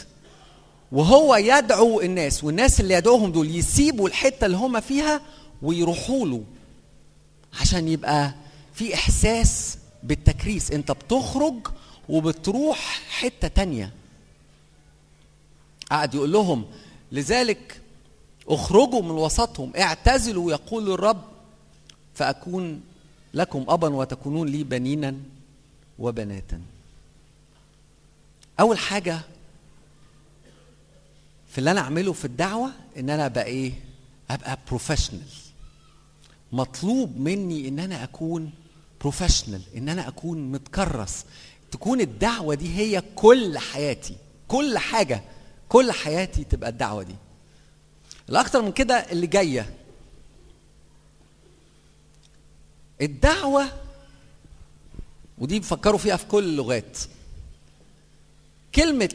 وهو 0.92 1.36
يدعو 1.36 2.00
الناس 2.00 2.44
والناس 2.44 2.80
اللي 2.80 2.94
يدعوهم 2.94 3.32
دول 3.32 3.56
يسيبوا 3.56 4.08
الحتة 4.08 4.46
اللي 4.46 4.56
هم 4.56 4.80
فيها 4.80 5.20
ويروحوا 5.62 6.26
له 6.26 6.44
عشان 7.60 7.88
يبقى 7.88 8.34
في 8.74 8.94
إحساس 8.94 9.78
بالتكريس. 10.02 10.70
أنت 10.70 10.92
بتخرج 10.92 11.54
وبتروح 12.08 12.78
حتة 13.10 13.48
تانية. 13.48 13.92
قعد 15.90 16.14
يقول 16.14 16.32
لهم 16.32 16.64
لذلك 17.12 17.80
اخرجوا 18.48 19.02
من 19.02 19.10
وسطهم 19.10 19.72
اعتزلوا 19.76 20.50
يقول 20.52 20.92
الرب 20.92 21.24
فأكون 22.14 22.80
لكم 23.34 23.64
أبا 23.68 23.88
وتكونون 23.88 24.48
لي 24.48 24.64
بنينا 24.64 25.16
وبناتا. 25.98 26.60
أول 28.60 28.78
حاجة 28.78 29.20
في 31.50 31.58
اللي 31.58 31.70
أنا 31.70 31.80
أعمله 31.80 32.12
في 32.12 32.24
الدعوة 32.24 32.70
إن 32.96 33.10
أنا 33.10 33.26
أبقى 33.26 33.44
إيه؟ 33.44 33.72
أبقى 34.30 34.58
professional 34.68 35.22
مطلوب 36.52 37.20
مني 37.20 37.68
إن 37.68 37.78
أنا 37.78 38.04
أكون 38.04 38.50
professional 39.00 39.62
إن 39.76 39.88
أنا 39.88 40.08
أكون 40.08 40.52
متكرس. 40.52 41.24
تكون 41.70 42.00
الدعوة 42.00 42.54
دي 42.54 42.76
هي 42.76 43.02
كل 43.16 43.58
حياتي. 43.58 44.16
كل 44.48 44.78
حاجة 44.78 45.22
كل 45.68 45.92
حياتي 45.92 46.44
تبقى 46.44 46.70
الدعوة 46.70 47.02
دي. 47.02 47.14
الأكتر 48.28 48.62
من 48.62 48.72
كده 48.72 48.94
اللي 48.94 49.26
جاية. 49.26 49.74
الدعوة 53.00 53.66
ودي 55.38 55.60
بفكروا 55.60 55.98
فيها 55.98 56.16
في 56.16 56.26
كل 56.26 56.44
اللغات. 56.44 56.98
كلمة 58.74 59.14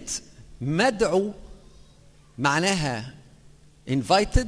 مدعو 0.61 1.33
معناها 2.37 3.13
invited 3.89 4.47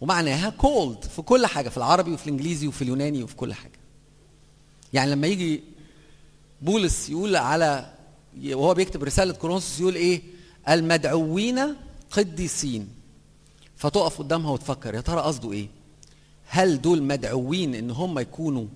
ومعناها 0.00 0.54
called 0.62 1.08
في 1.08 1.22
كل 1.22 1.46
حاجة 1.46 1.68
في 1.68 1.76
العربي 1.76 2.12
وفي 2.12 2.26
الإنجليزي 2.26 2.68
وفي 2.68 2.82
اليوناني 2.82 3.22
وفي 3.22 3.36
كل 3.36 3.54
حاجة. 3.54 3.78
يعني 4.92 5.10
لما 5.10 5.26
يجي 5.26 5.62
بولس 6.62 7.08
يقول 7.10 7.36
على 7.36 7.92
وهو 8.44 8.74
بيكتب 8.74 9.04
رسالة 9.04 9.32
كورنثوس 9.34 9.80
يقول 9.80 9.94
إيه؟ 9.94 10.22
المدعوين 10.68 11.76
قديسين. 12.10 12.88
فتقف 13.76 14.18
قدامها 14.18 14.50
وتفكر 14.50 14.94
يا 14.94 15.00
ترى 15.00 15.20
قصده 15.20 15.52
إيه؟ 15.52 15.68
هل 16.46 16.80
دول 16.82 17.02
مدعوين 17.02 17.74
إن 17.74 17.90
هم 17.90 18.18
يكونوا 18.18 18.66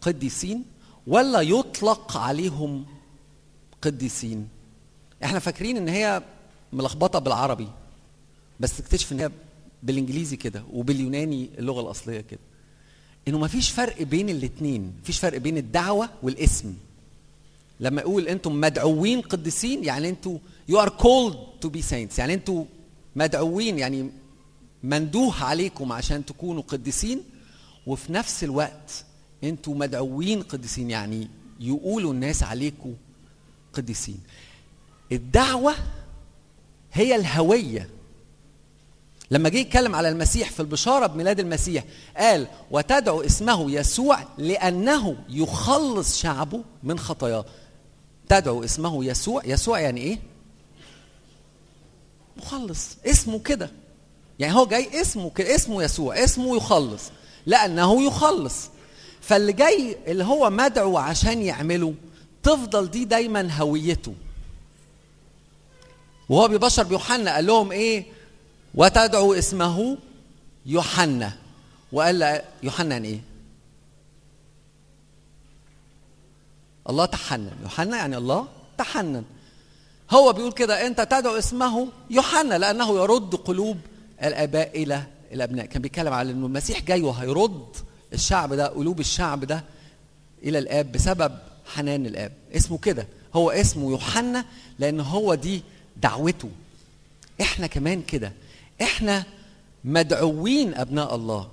قديسين 0.00 0.64
ولا 1.06 1.40
يطلق 1.40 2.16
عليهم 2.16 2.84
قديسين؟ 3.82 4.48
إحنا 5.24 5.38
فاكرين 5.38 5.76
إن 5.76 5.88
هي 5.88 6.22
ملخبطة 6.72 7.18
بالعربي 7.18 7.68
بس 8.60 8.76
تكتشف 8.76 9.12
إن 9.12 9.20
هي 9.20 9.30
بالإنجليزي 9.84 10.36
كده 10.36 10.64
وباليوناني 10.72 11.50
اللغة 11.58 11.80
الأصلية 11.80 12.20
كده. 12.20 12.40
إنه 13.28 13.38
ما 13.38 13.48
فيش 13.48 13.70
فرق 13.70 14.02
بين 14.02 14.28
الاثنين 14.28 14.92
مفيش 15.02 15.18
فرق 15.18 15.38
بين 15.38 15.58
الدعوة 15.58 16.08
والاسم. 16.22 16.74
لما 17.80 18.00
أقول 18.00 18.28
أنتم 18.28 18.60
مدعوين 18.60 19.20
قديسين 19.20 19.84
يعني 19.84 20.08
أنتوا 20.08 20.38
you 20.70 20.74
are 20.74 20.90
called 20.90 21.36
to 21.64 21.68
be 21.68 21.82
saints. 21.90 22.18
يعني 22.18 22.34
أنتوا 22.34 22.64
مدعوين 23.16 23.78
يعني 23.78 24.10
مندوح 24.82 25.42
عليكم 25.42 25.92
عشان 25.92 26.24
تكونوا 26.24 26.62
قديسين. 26.62 27.22
وفي 27.86 28.12
نفس 28.12 28.44
الوقت 28.44 29.04
أنتوا 29.44 29.74
مدعوين 29.74 30.42
قديسين 30.42 30.90
يعني 30.90 31.28
يقولوا 31.60 32.12
الناس 32.12 32.42
عليكم 32.42 32.94
قديسين. 33.72 34.20
الدعوة 35.12 35.74
هي 36.92 37.16
الهوية. 37.16 37.88
لما 39.34 39.48
جه 39.48 39.58
يتكلم 39.58 39.94
على 39.94 40.08
المسيح 40.08 40.50
في 40.50 40.60
البشارة 40.60 41.06
بميلاد 41.06 41.40
المسيح 41.40 41.84
قال 42.16 42.46
وتدعو 42.70 43.22
اسمه 43.22 43.70
يسوع 43.70 44.18
لأنه 44.38 45.16
يخلص 45.28 46.18
شعبه 46.18 46.60
من 46.82 46.98
خطاياه. 46.98 47.44
تدعو 48.28 48.64
اسمه 48.64 49.04
يسوع؟ 49.04 49.42
يسوع 49.44 49.80
يعني 49.80 50.00
إيه؟ 50.00 50.18
مخلص 52.36 52.96
اسمه 53.06 53.38
كده. 53.38 53.70
يعني 54.38 54.54
هو 54.54 54.66
جاي 54.66 55.00
اسمه 55.00 55.30
كده 55.30 55.54
اسمه 55.54 55.82
يسوع 55.82 56.24
اسمه 56.24 56.56
يخلص 56.56 57.02
لأنه 57.46 58.06
يخلص. 58.06 58.68
فاللي 59.20 59.52
جاي 59.52 59.96
اللي 60.06 60.24
هو 60.24 60.50
مدعو 60.50 60.96
عشان 60.98 61.42
يعمله 61.42 61.94
تفضل 62.42 62.90
دي 62.90 63.04
دايما 63.04 63.52
هويته. 63.52 64.14
وهو 66.28 66.48
بيبشر 66.48 66.82
بيوحنا 66.82 67.34
قال 67.34 67.46
لهم 67.46 67.72
إيه؟ 67.72 68.13
وتدعو 68.74 69.34
اسمه 69.34 69.98
يوحنا. 70.66 71.32
وقال 71.92 72.42
يوحنا 72.62 72.94
يعني 72.94 73.08
إيه؟ 73.08 73.20
الله 76.90 77.04
تحنن. 77.04 77.52
يوحنا 77.62 77.96
يعني 77.96 78.16
الله 78.16 78.48
تحنن. 78.78 79.24
هو 80.10 80.32
بيقول 80.32 80.52
كده 80.52 80.86
أنت 80.86 81.00
تدعو 81.00 81.38
اسمه 81.38 81.88
يوحنا 82.10 82.58
لأنه 82.58 82.96
يرد 83.02 83.34
قلوب 83.34 83.78
الآباء 84.22 84.82
إلى 84.82 85.02
الأبناء. 85.32 85.66
كان 85.66 85.82
بيتكلم 85.82 86.12
على 86.12 86.30
إنه 86.30 86.46
المسيح 86.46 86.82
جاي 86.82 87.02
وهيرد 87.02 87.76
الشعب 88.12 88.54
ده 88.54 88.66
قلوب 88.66 89.00
الشعب 89.00 89.44
ده 89.44 89.64
إلى 90.42 90.58
الآب 90.58 90.92
بسبب 90.92 91.38
حنان 91.74 92.06
الآب. 92.06 92.32
اسمه 92.56 92.78
كده. 92.78 93.06
هو 93.34 93.50
اسمه 93.50 93.90
يوحنا 93.90 94.44
لأن 94.78 95.00
هو 95.00 95.34
دي 95.34 95.62
دعوته. 95.96 96.50
إحنا 97.40 97.66
كمان 97.66 98.02
كده. 98.02 98.32
إحنا 98.82 99.24
مدعوين 99.84 100.74
أبناء 100.74 101.14
الله 101.14 101.50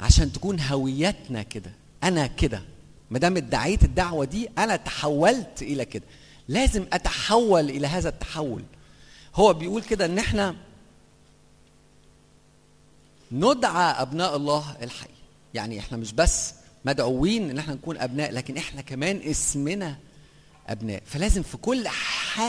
عشان 0.00 0.32
تكون 0.32 0.60
هويتنا 0.60 1.42
كده 1.42 1.70
أنا 2.04 2.26
كده. 2.26 2.62
ما 3.10 3.18
دام 3.18 3.36
ادعيت 3.36 3.84
الدعوة 3.84 4.24
دي 4.24 4.48
أنا 4.58 4.76
تحولت 4.76 5.62
إلى 5.62 5.84
كده. 5.84 6.04
لازم 6.48 6.86
أتحول 6.92 7.70
إلى 7.70 7.86
هذا 7.86 8.08
التحول. 8.08 8.62
هو 9.34 9.52
بيقول 9.52 9.82
كده 9.82 10.04
إن 10.04 10.18
إحنا 10.18 10.56
ندعى 13.32 14.02
أبناء 14.02 14.36
الله 14.36 14.76
الحي. 14.82 15.08
يعني 15.54 15.78
إحنا 15.78 15.96
مش 15.98 16.12
بس 16.12 16.54
مدعوين 16.84 17.50
إن 17.50 17.58
إحنا 17.58 17.74
نكون 17.74 17.98
أبناء 17.98 18.32
لكن 18.32 18.56
إحنا 18.56 18.82
كمان 18.82 19.20
اسمنا 19.24 19.96
أبناء. 20.68 21.02
فلازم 21.06 21.42
في 21.42 21.56
كل 21.56 21.88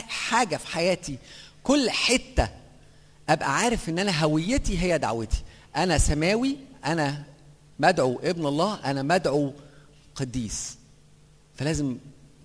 حاجة 0.09 0.57
في 0.57 0.67
حياتي 0.67 1.17
كل 1.63 1.89
حتة 1.89 2.49
أبقى 3.29 3.55
عارف 3.57 3.89
إن 3.89 3.99
أنا 3.99 4.23
هويتي 4.23 4.79
هي 4.79 4.97
دعوتي. 4.97 5.43
أنا 5.75 5.97
سماوي 5.97 6.57
أنا 6.85 7.23
مدعو 7.79 8.19
ابن 8.23 8.45
الله 8.45 8.75
أنا 8.75 9.01
مدعو 9.01 9.53
قديس. 10.15 10.77
فلازم 11.55 11.97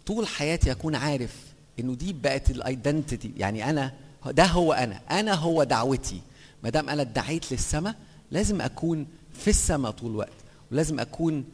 طول 0.07 0.27
حياتي 0.27 0.71
أكون 0.73 0.95
عارف 0.95 1.35
إنه 1.81 1.95
دي 1.95 2.13
بقت 2.13 2.51
الايدنتيتي 2.51 3.33
يعني 3.37 3.71
أنا 3.71 3.93
ده 4.27 4.45
هو 4.47 4.73
أنا. 4.73 5.01
أنا 5.11 5.35
هو 5.35 5.65
دعوتي. 5.65 6.21
ما 6.63 6.71
دام 6.71 6.89
أنا 6.89 7.03
ادعيت 7.03 7.53
للسماء 7.53 7.95
لازم 8.31 8.61
أكون 8.61 9.07
في 9.35 9.49
السماء 9.49 9.91
طول 9.91 10.11
الوقت. 10.11 10.33
ولازم 10.73 11.01
أكون 11.01 11.45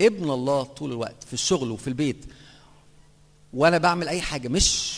ابن 0.00 0.30
الله 0.30 0.62
طول 0.62 0.92
الوقت 0.92 1.24
في 1.24 1.32
الشغل 1.32 1.70
وفي 1.70 1.88
البيت. 1.88 2.24
وأنا 3.52 3.78
بعمل 3.78 4.08
أي 4.08 4.20
حاجة 4.20 4.48
مش 4.48 4.94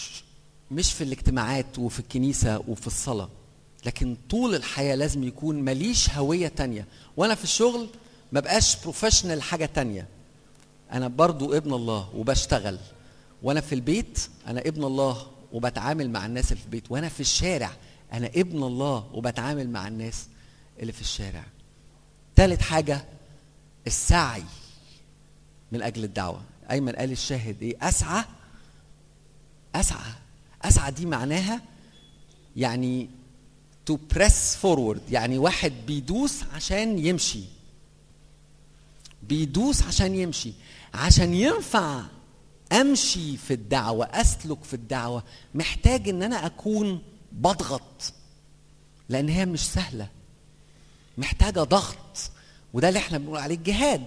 مش 0.71 0.93
في 0.93 1.05
الاجتماعات 1.05 1.79
وفي 1.79 2.01
الكنيسة 2.01 2.65
وفي 2.69 2.87
الصلاة. 2.87 3.29
لكن 3.87 4.17
طول 4.31 4.55
الحياة 4.55 4.95
لازم 4.95 5.25
يكون 5.25 5.63
ماليش 5.63 6.11
هوية 6.11 6.49
تانية. 6.49 6.87
وأنا 7.17 7.35
في 7.35 7.45
الشغل 7.45 7.89
ما 8.33 8.41
بقاش 8.41 8.77
بروفيشنال 8.83 9.43
حاجة 9.43 9.67
تانية. 9.67 10.09
أنا 10.93 11.09
برضو 11.09 11.53
ابن 11.53 11.75
الله 11.75 12.11
وبشتغل. 12.15 12.79
وأنا 13.43 13.61
في 13.61 13.75
البيت 13.75 14.29
أنا 14.47 14.61
ابن 14.61 14.85
الله 14.85 15.27
وبتعامل 15.53 16.11
مع 16.11 16.27
الناس 16.27 16.53
اللي 16.53 16.61
في 16.61 16.67
البيت. 16.67 16.91
وأنا 16.91 17.09
في 17.09 17.21
الشارع 17.21 17.71
أنا 18.13 18.27
ابن 18.27 18.63
الله 18.63 19.11
وبتعامل 19.13 19.71
مع 19.71 19.89
الناس 19.89 20.27
اللي 20.81 20.93
في 20.93 21.01
الشارع. 21.01 21.45
ثالث 22.37 22.61
حاجة 22.61 23.05
السعي 23.87 24.45
من 25.73 25.83
أجل 25.83 26.05
الدعوة. 26.05 26.43
أيمن 26.71 26.93
قال 26.93 27.13
الشاهد 27.13 27.63
إيه؟ 27.63 27.77
أسعى 27.89 28.25
أسعى. 29.75 30.13
أسعى 30.63 30.91
دي 30.93 31.07
معناها 31.07 31.61
يعني 32.57 33.11
to 33.87 33.99
press 34.15 34.57
forward 34.57 35.03
يعني 35.11 35.39
واحد 35.39 35.73
بيدوس 35.87 36.43
عشان 36.55 36.99
يمشي. 36.99 37.43
بيدوس 39.23 39.83
عشان 39.83 40.15
يمشي. 40.15 40.53
عشان 40.95 41.35
ينفع 41.35 42.03
أمشي 42.73 43.37
في 43.37 43.55
الدعوة 43.55 44.07
أسلك 44.07 44.65
في 44.65 44.75
الدعوة 44.75 45.23
محتاج 45.55 46.09
إن 46.09 46.23
أنا 46.23 46.47
أكون 46.47 47.03
بضغط. 47.33 48.13
لأن 49.09 49.29
هي 49.29 49.47
مش 49.47 49.61
سهلة. 49.61 50.09
محتاجة 51.19 51.61
ضغط. 51.61 52.31
وده 52.75 52.89
اللي 52.89 52.99
إحنا 52.99 53.19
بنقول 53.19 53.39
عليه 53.39 53.55
الجهاد. 53.55 54.07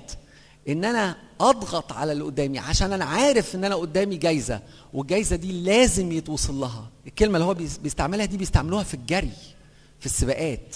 إن 0.69 0.85
أنا 0.85 1.18
أضغط 1.41 1.91
على 1.91 2.11
اللي 2.11 2.23
قدامي 2.23 2.60
عشان 2.60 2.93
أنا 2.93 3.06
عارف 3.06 3.56
إن 3.56 3.64
أنا 3.64 3.76
قدامي 3.76 4.18
جايزة. 4.18 4.61
والجايزة 4.93 5.35
دي 5.35 5.61
لازم 5.61 6.11
يتوصل 6.11 6.56
لها. 6.56 6.89
الكلمة 7.07 7.38
اللي 7.38 7.45
هو 7.45 7.53
بيستعملها 7.53 8.26
دي 8.26 8.38
بيستعملوها 8.38 8.84
في 8.84 8.93
الجري. 8.93 9.31
في 9.99 10.05
السباقات. 10.05 10.76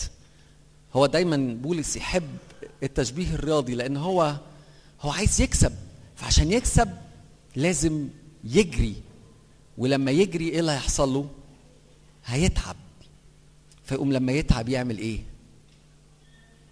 هو 0.94 1.06
دايما 1.06 1.38
بولس 1.62 1.96
يحب 1.96 2.38
التشبيه 2.84 3.34
الرياضي 3.36 3.76
لأن 3.76 3.98
هو 3.98 4.36
هو 5.02 5.12
عايز 5.12 5.42
يكسب. 5.42 5.74
فعشان 6.16 6.52
يكسب 6.52 6.98
لازم 7.56 8.08
يجري. 8.44 8.96
ولما 9.78 10.12
يجري 10.12 10.50
إيه 10.50 10.60
اللي 10.60 10.72
هيحصل 10.72 11.14
له؟ 11.14 11.30
هيتعب. 12.26 12.76
فيقوم 13.86 14.14
لما 14.14 14.32
يتعب 14.32 14.70
يعمل 14.70 14.98
إيه؟ 14.98 15.20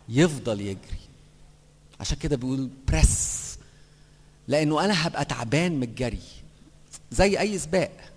يفضل 0.09 0.61
يجري. 0.61 1.01
عشان 1.99 2.17
كده 2.17 2.35
بيقول 2.35 2.69
بريس 2.87 3.41
لأنه 4.47 4.85
أنا 4.85 5.07
هبقى 5.07 5.25
تعبان 5.25 5.71
من 5.75 5.83
الجري. 5.83 6.19
زي 7.11 7.39
أي 7.39 7.59
سباق. 7.59 8.10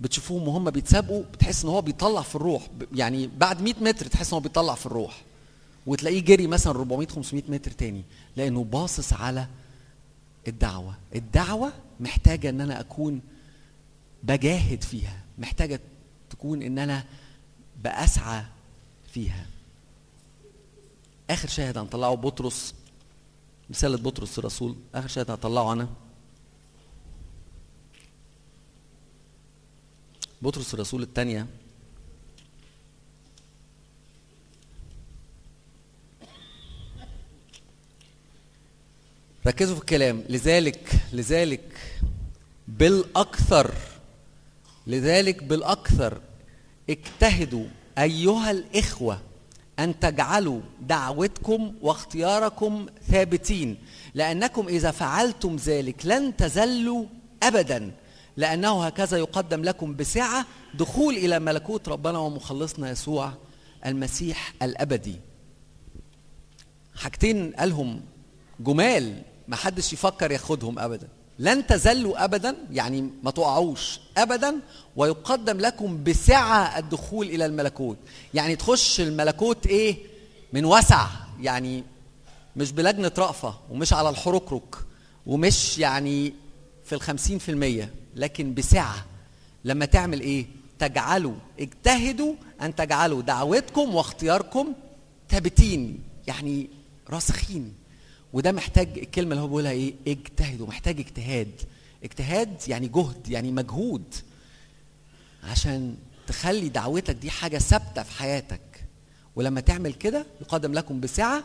بتشوفوهم 0.00 0.48
وهم 0.48 0.70
بيتسابقوا 0.70 1.22
بتحس 1.22 1.64
إن 1.64 1.70
هو 1.70 1.82
بيطلع 1.82 2.22
في 2.22 2.34
الروح. 2.34 2.68
يعني 2.94 3.26
بعد 3.38 3.62
100 3.62 3.74
متر 3.80 4.06
تحس 4.06 4.28
إن 4.28 4.34
هو 4.34 4.40
بيطلع 4.40 4.74
في 4.74 4.86
الروح. 4.86 5.22
وتلاقيه 5.86 6.20
جري 6.20 6.46
مثلا 6.46 6.72
400 6.72 7.08
500 7.08 7.42
متر 7.48 7.70
تاني 7.70 8.02
لأنه 8.36 8.64
باصص 8.64 9.12
على 9.12 9.46
الدعوة. 10.48 10.94
الدعوة 11.14 11.72
محتاجة 12.00 12.50
إن 12.50 12.60
أنا 12.60 12.80
أكون 12.80 13.20
بجاهد 14.22 14.82
فيها. 14.84 15.20
محتاجة 15.38 15.80
تكون 16.30 16.62
إن 16.62 16.78
أنا 16.78 17.04
بأسعى 17.84 18.42
فيها. 19.12 19.46
آخر 21.30 21.48
شاهد 21.48 21.78
هنطلعه 21.78 22.14
بطرس 22.14 22.74
رسالة 23.70 23.96
بطرس 23.96 24.38
الرسول. 24.38 24.76
آخر 24.94 25.08
شاهد 25.08 25.30
هطلعه 25.30 25.72
أنا. 25.72 25.88
بطرس 30.42 30.74
الرسول 30.74 31.02
الثانية 31.02 31.46
ركزوا 39.46 39.74
في 39.74 39.80
الكلام. 39.80 40.24
لذلك 40.28 40.92
لذلك 41.12 42.00
بالأكثر 42.68 43.74
لذلك 44.86 45.42
بالأكثر 45.42 46.20
اجتهدوا 46.90 47.66
أيها 47.98 48.50
الإخوة 48.50 49.20
أن 49.78 49.98
تجعلوا 50.00 50.60
دعوتكم 50.80 51.74
واختياركم 51.82 52.86
ثابتين 53.10 53.76
لأنكم 54.14 54.68
إذا 54.68 54.90
فعلتم 54.90 55.56
ذلك 55.56 56.06
لن 56.06 56.36
تزلوا 56.36 57.06
ابدا. 57.42 57.92
لأنه 58.36 58.84
هكذا 58.86 59.16
يقدم 59.18 59.62
لكم 59.62 59.96
بسعة 59.96 60.46
دخول 60.74 61.14
إلى 61.14 61.38
ملكوت 61.38 61.88
ربنا 61.88 62.18
ومخلصنا 62.18 62.90
يسوع 62.90 63.32
المسيح 63.86 64.52
الأبدي. 64.62 65.16
حاجتين 66.96 67.52
قالهم 67.52 68.00
جمال 68.60 69.22
ما 69.48 69.56
حدش 69.56 69.92
يفكر 69.92 70.30
ياخدهم 70.30 70.78
ابدا. 70.78 71.08
لن 71.38 71.66
تزلوا 71.66 72.24
ابدا 72.24 72.56
يعني 72.70 73.10
ما 73.22 73.30
تقعوش 73.30 74.00
ابدا 74.16 74.60
ويقدم 74.96 75.58
لكم 75.58 76.04
بسعة 76.04 76.78
الدخول 76.78 77.26
إلى 77.26 77.46
الملكوت. 77.46 77.96
يعني 78.34 78.56
تخش 78.56 79.00
الملكوت 79.00 79.66
إيه؟ 79.66 79.96
من 80.52 80.64
وسع 80.64 81.06
يعني 81.40 81.84
مش 82.56 82.72
بلجنة 82.72 83.12
رأفة 83.18 83.54
ومش 83.70 83.92
على 83.92 84.08
الحركرك 84.08 84.76
ومش 85.26 85.78
يعني 85.78 86.34
في 86.84 86.94
الخمسين 86.94 87.38
في 87.38 87.50
المية. 87.50 87.94
لكن 88.16 88.54
بسعة. 88.54 89.04
لما 89.64 89.84
تعمل 89.84 90.20
إيه؟ 90.20 90.46
تجعلوا 90.78 91.34
اجتهدوا 91.60 92.34
أن 92.62 92.74
تجعلوا 92.74 93.22
دعوتكم 93.22 93.94
واختياركم 93.94 94.72
ثابتين 95.30 95.98
يعني 96.26 96.68
راسخين. 97.10 97.74
وده 98.32 98.52
محتاج 98.52 98.98
الكلمة 98.98 99.30
اللي 99.30 99.42
هو 99.42 99.46
بيقولها 99.46 99.70
إيه؟ 99.70 99.94
اجتهدوا 100.08 100.66
محتاج 100.66 101.00
اجتهاد. 101.00 101.50
اجتهاد 102.04 102.68
يعني 102.68 102.88
جهد 102.88 103.28
يعني 103.28 103.52
مجهود. 103.52 104.14
عشان 105.44 105.96
تخلي 106.26 106.68
دعوتك 106.68 107.14
دي 107.14 107.30
حاجة 107.30 107.58
ثابتة 107.58 108.02
في 108.02 108.12
حياتك. 108.18 108.60
ولما 109.36 109.60
تعمل 109.60 109.92
كده 109.94 110.26
يقدم 110.40 110.72
لكم 110.72 111.00
بسعة 111.00 111.44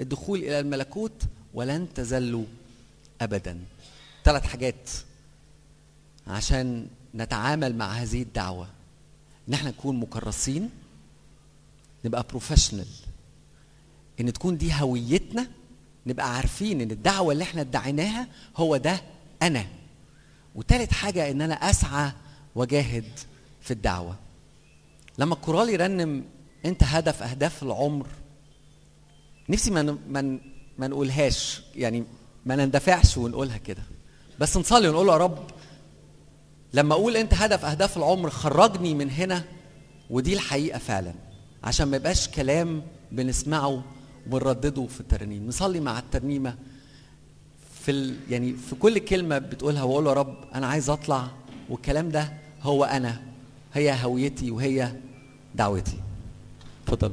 الدخول 0.00 0.38
إلى 0.38 0.60
الملكوت 0.60 1.22
ولن 1.54 1.88
تزلوا 1.94 2.44
ابدا. 3.20 3.58
ثلاث 4.24 4.42
حاجات 4.46 4.90
عشان 6.26 6.86
نتعامل 7.14 7.76
مع 7.76 7.92
هذه 7.92 8.22
الدعوة. 8.22 8.66
إن 9.48 9.54
إحنا 9.54 9.70
نكون 9.70 9.96
مكرسين 10.00 10.70
نبقى 12.04 12.26
professional 12.30 12.86
إن 14.20 14.32
تكون 14.32 14.56
دي 14.56 14.72
هويتنا 14.74 15.46
نبقى 16.06 16.36
عارفين 16.36 16.80
إن 16.80 16.90
الدعوة 16.90 17.32
اللي 17.32 17.44
إحنا 17.44 17.60
ادعيناها 17.60 18.26
هو 18.56 18.76
ده 18.76 19.02
أنا. 19.42 19.66
وتالت 20.54 20.92
حاجة 20.92 21.30
إن 21.30 21.42
أنا 21.42 21.54
أسعى 21.54 22.12
وأجاهد 22.54 23.04
في 23.60 23.70
الدعوة. 23.70 24.16
لما 25.18 25.34
الكورال 25.34 25.68
يرنم 25.70 26.24
أنت 26.64 26.82
هدف 26.84 27.22
أهداف 27.22 27.62
العمر 27.62 28.06
نفسي 29.48 29.70
ما 29.70 29.82
ن- 29.82 29.98
ما 30.08 30.20
ن- 30.20 30.40
ما 30.78 30.88
نقولهاش. 30.88 31.62
يعني 31.76 32.04
ما 32.46 32.56
نندفعش 32.56 33.16
ونقولها 33.16 33.56
كده. 33.56 33.82
بس 34.40 34.56
نصلي 34.56 34.88
ونقول 34.88 35.08
يا 35.08 35.16
رب 35.16 35.46
لما 36.74 36.94
أقول 36.94 37.16
انت 37.16 37.34
هدف 37.34 37.64
اهداف 37.64 37.96
العمر 37.96 38.30
خرجني 38.30 38.94
من 38.94 39.10
هنا 39.10 39.44
ودي 40.10 40.34
الحقيقة 40.34 40.78
فعلا. 40.78 41.14
عشان 41.64 41.88
ما 41.88 41.96
يبقاش 41.96 42.28
كلام 42.28 42.82
بنسمعه 43.12 43.84
وبنردده 44.26 44.86
في 44.86 45.00
الترنيم. 45.00 45.46
نصلي 45.46 45.80
مع 45.80 45.98
الترنيمة 45.98 46.54
في 47.82 47.90
ال... 47.90 48.16
يعني 48.30 48.52
في 48.52 48.74
كل 48.74 48.98
كلمة 48.98 49.38
بتقولها 49.38 49.82
وأقول 49.82 50.06
يا 50.06 50.12
رب 50.12 50.36
أنا 50.54 50.66
عايز 50.66 50.90
أطلع 50.90 51.28
والكلام 51.68 52.08
ده 52.08 52.32
هو 52.62 52.84
أنا 52.84 53.22
هي 53.74 54.04
هويتي 54.04 54.50
وهي 54.50 54.92
دعوتي. 55.54 55.96
اتفضل. 56.84 57.12